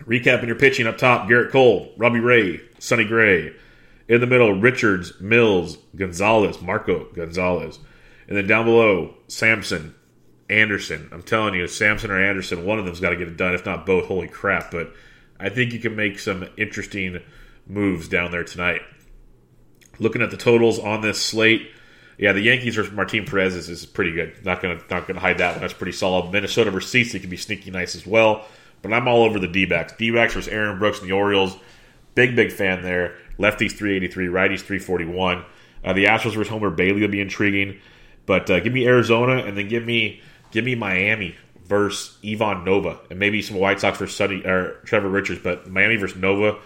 Recapping 0.00 0.46
your 0.46 0.56
pitching 0.56 0.86
up 0.86 0.98
top 0.98 1.28
Gerrit 1.28 1.50
Cole, 1.50 1.92
Robbie 1.96 2.20
Ray, 2.20 2.60
Sonny 2.78 3.04
Gray. 3.04 3.52
In 4.08 4.20
the 4.20 4.26
middle, 4.26 4.52
Richards, 4.52 5.18
Mills, 5.20 5.78
Gonzalez, 5.96 6.60
Marco 6.60 7.06
Gonzalez. 7.14 7.78
And 8.28 8.36
then 8.36 8.46
down 8.46 8.66
below, 8.66 9.14
Sampson, 9.28 9.94
Anderson. 10.48 11.08
I'm 11.12 11.22
telling 11.22 11.54
you, 11.54 11.66
Sampson 11.66 12.10
or 12.10 12.22
Anderson, 12.22 12.64
one 12.64 12.78
of 12.78 12.84
them's 12.84 13.00
got 13.00 13.10
to 13.10 13.16
get 13.16 13.28
it 13.28 13.36
done, 13.36 13.54
if 13.54 13.64
not 13.64 13.86
both. 13.86 14.06
Holy 14.06 14.28
crap. 14.28 14.70
But 14.70 14.92
I 15.40 15.48
think 15.48 15.72
you 15.72 15.78
can 15.78 15.96
make 15.96 16.18
some 16.18 16.46
interesting 16.56 17.20
moves 17.66 18.08
down 18.08 18.30
there 18.30 18.44
tonight. 18.44 18.82
Looking 19.98 20.22
at 20.22 20.30
the 20.30 20.36
totals 20.36 20.78
on 20.78 21.00
this 21.00 21.20
slate, 21.22 21.70
yeah, 22.18 22.32
the 22.32 22.40
Yankees 22.40 22.76
versus 22.76 22.92
Martin 22.92 23.24
Perez 23.24 23.54
is, 23.54 23.68
is 23.68 23.86
pretty 23.86 24.12
good. 24.12 24.44
Not 24.44 24.60
gonna 24.60 24.80
not 24.90 25.06
gonna 25.06 25.20
hide 25.20 25.38
that 25.38 25.52
one. 25.52 25.60
That's 25.60 25.72
pretty 25.72 25.92
solid. 25.92 26.32
Minnesota 26.32 26.70
versus 26.70 27.14
it 27.14 27.20
can 27.20 27.30
be 27.30 27.36
sneaky 27.36 27.70
nice 27.70 27.94
as 27.94 28.06
well. 28.06 28.46
But 28.82 28.92
I'm 28.92 29.08
all 29.08 29.22
over 29.22 29.38
the 29.38 29.48
D-backs. 29.48 29.94
D-backs 29.94 30.34
versus 30.34 30.52
Aaron 30.52 30.78
Brooks 30.78 31.00
and 31.00 31.08
the 31.08 31.14
Orioles. 31.14 31.56
Big 32.14 32.36
big 32.36 32.52
fan 32.52 32.82
there. 32.82 33.16
Lefties 33.38 33.72
383, 33.72 34.26
righties 34.28 34.60
341. 34.60 35.44
Uh, 35.84 35.92
the 35.92 36.04
Astros 36.06 36.34
versus 36.34 36.48
Homer 36.48 36.70
Bailey 36.70 37.00
will 37.02 37.08
be 37.08 37.20
intriguing. 37.20 37.80
But 38.26 38.48
uh, 38.50 38.60
give 38.60 38.72
me 38.72 38.86
Arizona 38.86 39.44
and 39.44 39.56
then 39.56 39.68
give 39.68 39.84
me 39.84 40.22
give 40.50 40.64
me 40.64 40.74
Miami 40.74 41.36
versus 41.66 42.18
Ivan 42.24 42.64
Nova 42.64 43.00
and 43.10 43.18
maybe 43.18 43.42
some 43.42 43.58
White 43.58 43.80
Sox 43.80 43.98
Sonny 44.14 44.44
or 44.44 44.80
Trevor 44.84 45.08
Richards. 45.08 45.40
But 45.42 45.68
Miami 45.68 45.96
versus 45.96 46.16
Nova, 46.16 46.58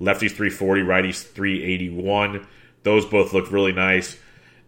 lefties 0.00 0.32
340, 0.32 0.82
righties 0.82 1.22
381. 1.22 2.46
Those 2.82 3.04
both 3.04 3.32
look 3.32 3.50
really 3.50 3.72
nice. 3.72 4.18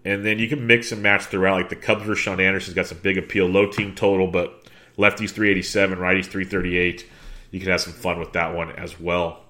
And 0.05 0.25
then 0.25 0.39
you 0.39 0.49
can 0.49 0.67
mix 0.67 0.93
and 0.93 1.03
match 1.03 1.25
throughout. 1.27 1.55
Like 1.55 1.69
the 1.71 1.77
Cubs 1.77 2.03
versus 2.03 2.23
Sean 2.23 2.41
Anderson's 2.41 2.75
got 2.75 2.87
some 2.87 2.99
big 2.99 3.17
appeal. 3.17 3.47
Low 3.47 3.67
team 3.67 3.95
total, 3.95 4.27
but 4.27 4.65
lefties 4.99 5.31
387, 5.31 5.99
righties 5.99 6.27
338. 6.27 7.07
You 7.51 7.61
can 7.61 7.71
have 7.71 7.81
some 7.81 7.95
fun 7.95 8.19
with 8.19 8.33
that 8.35 8.55
one 8.55 8.73
as 8.73 9.01
well. 9.01 9.44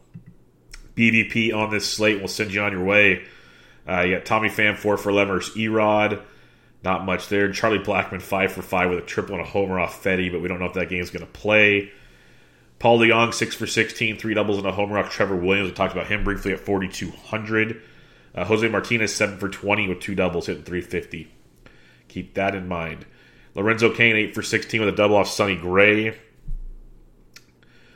BVP 0.97 1.55
on 1.55 1.71
this 1.71 1.91
slate 1.91 2.19
We'll 2.19 2.29
send 2.29 2.53
you 2.53 2.63
on 2.63 2.73
your 2.73 2.85
way. 2.85 3.25
Uh, 3.89 4.03
you 4.03 4.15
got 4.17 4.25
Tommy 4.25 4.49
Pham 4.49 4.77
4 4.77 4.97
for 4.97 5.11
11 5.11 5.35
versus 5.35 5.57
Erod. 5.57 6.23
Not 6.83 7.05
much 7.05 7.29
there. 7.29 7.51
Charlie 7.53 7.79
Blackmon 7.79 8.21
5 8.21 8.53
for 8.53 8.63
5 8.63 8.91
with 8.91 8.99
a 8.99 9.03
triple 9.03 9.37
and 9.37 9.45
a 9.45 9.49
homer 9.49 9.81
off 9.81 10.03
Fedde, 10.03 10.31
but 10.31 10.41
we 10.41 10.49
don't 10.49 10.59
know 10.59 10.67
if 10.67 10.75
that 10.75 10.89
game 10.89 11.03
is 11.03 11.11
going 11.11 11.25
to 11.25 11.33
play. 11.33 11.91
Paul 12.79 12.99
DeJong 12.99 13.33
6 13.33 13.55
for 13.55 13.67
16, 13.67 14.19
three 14.19 14.35
doubles 14.35 14.59
and 14.59 14.67
a 14.67 14.73
homer 14.73 14.99
off 14.99 15.11
Trevor 15.11 15.37
Williams. 15.37 15.71
We 15.71 15.75
talked 15.75 15.95
about 15.95 16.09
him 16.09 16.25
briefly 16.25 16.53
at 16.53 16.61
4,200. 16.61 17.81
Uh, 18.35 18.45
Jose 18.45 18.69
Martinez, 18.69 19.15
7 19.15 19.39
for 19.39 19.49
20 19.49 19.89
with 19.89 20.01
two 20.01 20.15
doubles, 20.15 20.47
hitting 20.47 20.65
350. 20.65 21.33
Keep 22.09 22.35
that 22.35 22.55
in 22.55 22.69
mind. 22.69 23.07
Lorenzo 23.55 23.95
Cain, 23.95 24.17
8 24.17 24.35
for 24.35 24.43
16 24.43 24.81
with 24.81 24.89
a 24.89 24.97
double 24.97 25.17
off 25.17 25.29
Sonny 25.29 25.57
Gray. 25.57 26.19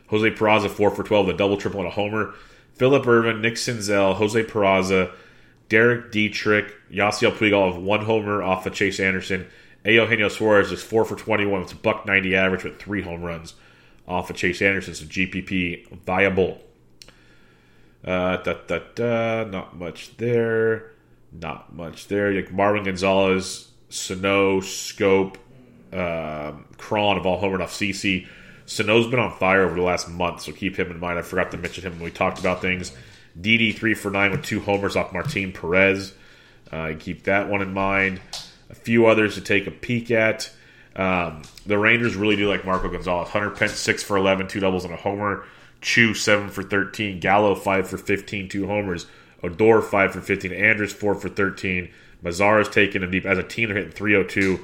Jose 0.08 0.30
Peraza, 0.30 0.70
4 0.70 0.90
for 0.92 1.02
12 1.02 1.26
with 1.26 1.34
a 1.34 1.38
double, 1.38 1.56
triple, 1.56 1.80
and 1.80 1.88
a 1.88 1.92
homer. 1.92 2.34
Phillip 2.78 3.06
Ervin, 3.06 3.42
Nick 3.42 3.54
Senzel, 3.54 4.14
Jose 4.14 4.44
Peraza, 4.44 5.12
Derek 5.68 6.12
Dietrich, 6.12 6.72
Yasiel 6.90 7.32
Puig 7.32 7.52
of 7.52 7.76
one 7.76 8.04
homer 8.04 8.42
off 8.42 8.66
of 8.66 8.72
Chase 8.72 9.00
Anderson. 9.00 9.46
A. 9.84 9.94
Eugenio 9.94 10.28
Suarez 10.28 10.72
is 10.72 10.82
4 10.82 11.04
for 11.04 11.16
21 11.16 11.60
with 11.60 11.72
a 11.72 11.76
buck 11.76 12.06
90 12.06 12.34
average 12.36 12.64
with 12.64 12.78
three 12.78 13.02
home 13.02 13.22
runs 13.22 13.54
off 14.06 14.30
of 14.30 14.36
Chase 14.36 14.62
Anderson. 14.62 14.94
So 14.94 15.04
GPP 15.04 15.90
viable. 16.06 16.62
Uh, 18.04 18.36
da, 18.38 18.54
da, 18.66 18.80
da, 18.94 19.44
not 19.44 19.76
much 19.76 20.16
there. 20.16 20.92
Not 21.32 21.74
much 21.74 22.06
there. 22.06 22.32
Like 22.32 22.50
Marwin 22.50 22.84
Gonzalez, 22.84 23.68
Sano, 23.88 24.60
Schoop, 24.60 25.36
um, 25.92 26.64
Cron 26.76 27.16
have 27.16 27.26
all 27.26 27.42
homered 27.42 27.60
off 27.60 27.72
CC. 27.72 28.26
Sano's 28.68 29.06
been 29.06 29.18
on 29.18 29.34
fire 29.38 29.62
over 29.62 29.74
the 29.74 29.82
last 29.82 30.10
month, 30.10 30.42
so 30.42 30.52
keep 30.52 30.78
him 30.78 30.90
in 30.90 31.00
mind. 31.00 31.18
I 31.18 31.22
forgot 31.22 31.50
to 31.52 31.56
mention 31.56 31.84
him 31.84 31.94
when 31.94 32.02
we 32.02 32.10
talked 32.10 32.38
about 32.38 32.60
things. 32.60 32.92
Didi 33.40 33.72
three 33.72 33.94
for 33.94 34.10
nine 34.10 34.30
with 34.30 34.44
two 34.44 34.60
homers 34.60 34.94
off 34.94 35.12
Martin 35.12 35.52
Perez. 35.52 36.12
Uh, 36.70 36.92
keep 36.98 37.24
that 37.24 37.48
one 37.48 37.62
in 37.62 37.72
mind. 37.72 38.20
A 38.68 38.74
few 38.74 39.06
others 39.06 39.36
to 39.36 39.40
take 39.40 39.66
a 39.66 39.70
peek 39.70 40.10
at. 40.10 40.50
Um, 40.94 41.42
the 41.64 41.78
Rangers 41.78 42.14
really 42.14 42.36
do 42.36 42.46
like 42.46 42.66
Marco 42.66 42.90
Gonzalez. 42.90 43.30
Hunter 43.30 43.50
Pence 43.50 43.72
six 43.72 44.02
for 44.02 44.18
eleven, 44.18 44.48
two 44.48 44.60
doubles 44.60 44.84
and 44.84 44.92
a 44.92 44.98
homer. 44.98 45.46
Choo 45.80 46.12
seven 46.12 46.50
for 46.50 46.62
thirteen. 46.62 47.20
Gallo 47.20 47.54
five 47.54 47.88
for 47.88 47.96
15, 47.96 48.50
two 48.50 48.66
homers. 48.66 49.06
Odor 49.42 49.80
five 49.80 50.12
for 50.12 50.20
fifteen. 50.20 50.52
Andrus 50.52 50.92
four 50.92 51.14
for 51.14 51.30
thirteen. 51.30 51.90
Mazara's 52.22 52.68
taking 52.68 53.02
him 53.02 53.10
deep. 53.10 53.24
As 53.24 53.38
a 53.38 53.42
team, 53.42 53.68
they're 53.68 53.78
hitting 53.78 53.92
302, 53.92 54.56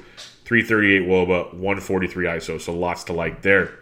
338 0.43 1.07
Woba, 1.07 1.53
143 1.53 2.25
ISO. 2.25 2.59
So 2.59 2.73
lots 2.73 3.05
to 3.05 3.13
like 3.13 3.41
there. 3.41 3.79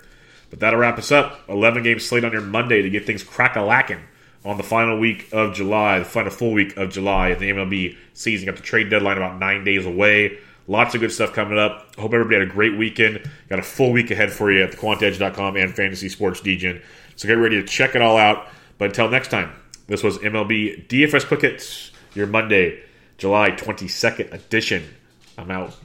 But 0.54 0.60
that'll 0.60 0.80
wrap 0.80 1.00
us 1.00 1.12
up. 1.12 1.40
11 1.50 1.82
game 1.82 1.98
slate 1.98 2.24
on 2.24 2.32
your 2.32 2.42
Monday 2.42 2.84
to 2.84 2.90
get 2.92 3.08
things 3.08 3.24
crack 3.24 3.56
a 3.56 3.62
lacking 3.62 4.02
on 4.46 4.58
the 4.58 4.62
final 4.62 5.00
week 5.00 5.28
of 5.32 5.56
July, 5.56 5.98
the 5.98 6.06
final 6.06 6.30
full 6.30 6.52
week 6.52 6.78
of 6.78 6.92
July 6.92 7.30
of 7.30 7.40
the 7.40 7.50
MLB 7.50 7.98
season. 8.14 8.46
Got 8.46 8.58
the 8.58 8.62
trade 8.62 8.92
deadline 8.92 9.18
about 9.18 9.40
nine 9.40 9.64
days 9.64 9.88
away. 9.88 10.38
Lots 10.68 10.94
of 10.94 11.02
good 11.02 11.12
stuff 11.12 11.34
coming 11.34 11.58
up. 11.58 11.96
Hope 11.98 12.14
everybody 12.14 12.36
had 12.36 12.48
a 12.48 12.52
great 12.52 12.78
weekend. 12.78 13.28
Got 13.50 13.58
a 13.58 13.64
full 13.64 13.92
week 13.92 14.12
ahead 14.12 14.32
for 14.32 14.52
you 14.52 14.64
at 14.64 14.74
thequantedge.com 14.74 15.58
and 15.58 15.76
Fantasy 15.76 16.08
Sports 16.08 16.40
Degen. 16.40 16.84
So 17.16 17.28
get 17.28 17.34
ready 17.34 17.60
to 17.60 17.68
check 17.68 17.96
it 17.96 18.04
all 18.04 18.18
out. 18.18 18.46
But 18.78 18.90
until 18.90 19.10
next 19.10 19.30
time, 19.32 19.52
this 19.88 20.04
was 20.04 20.20
MLB 20.20 20.88
DFS 20.88 21.26
Quick 21.28 21.42
Hits, 21.42 21.92
your 22.14 22.28
Monday, 22.28 22.84
July 23.18 23.50
22nd 23.50 24.32
edition. 24.32 24.88
I'm 25.36 25.50
out. 25.50 25.76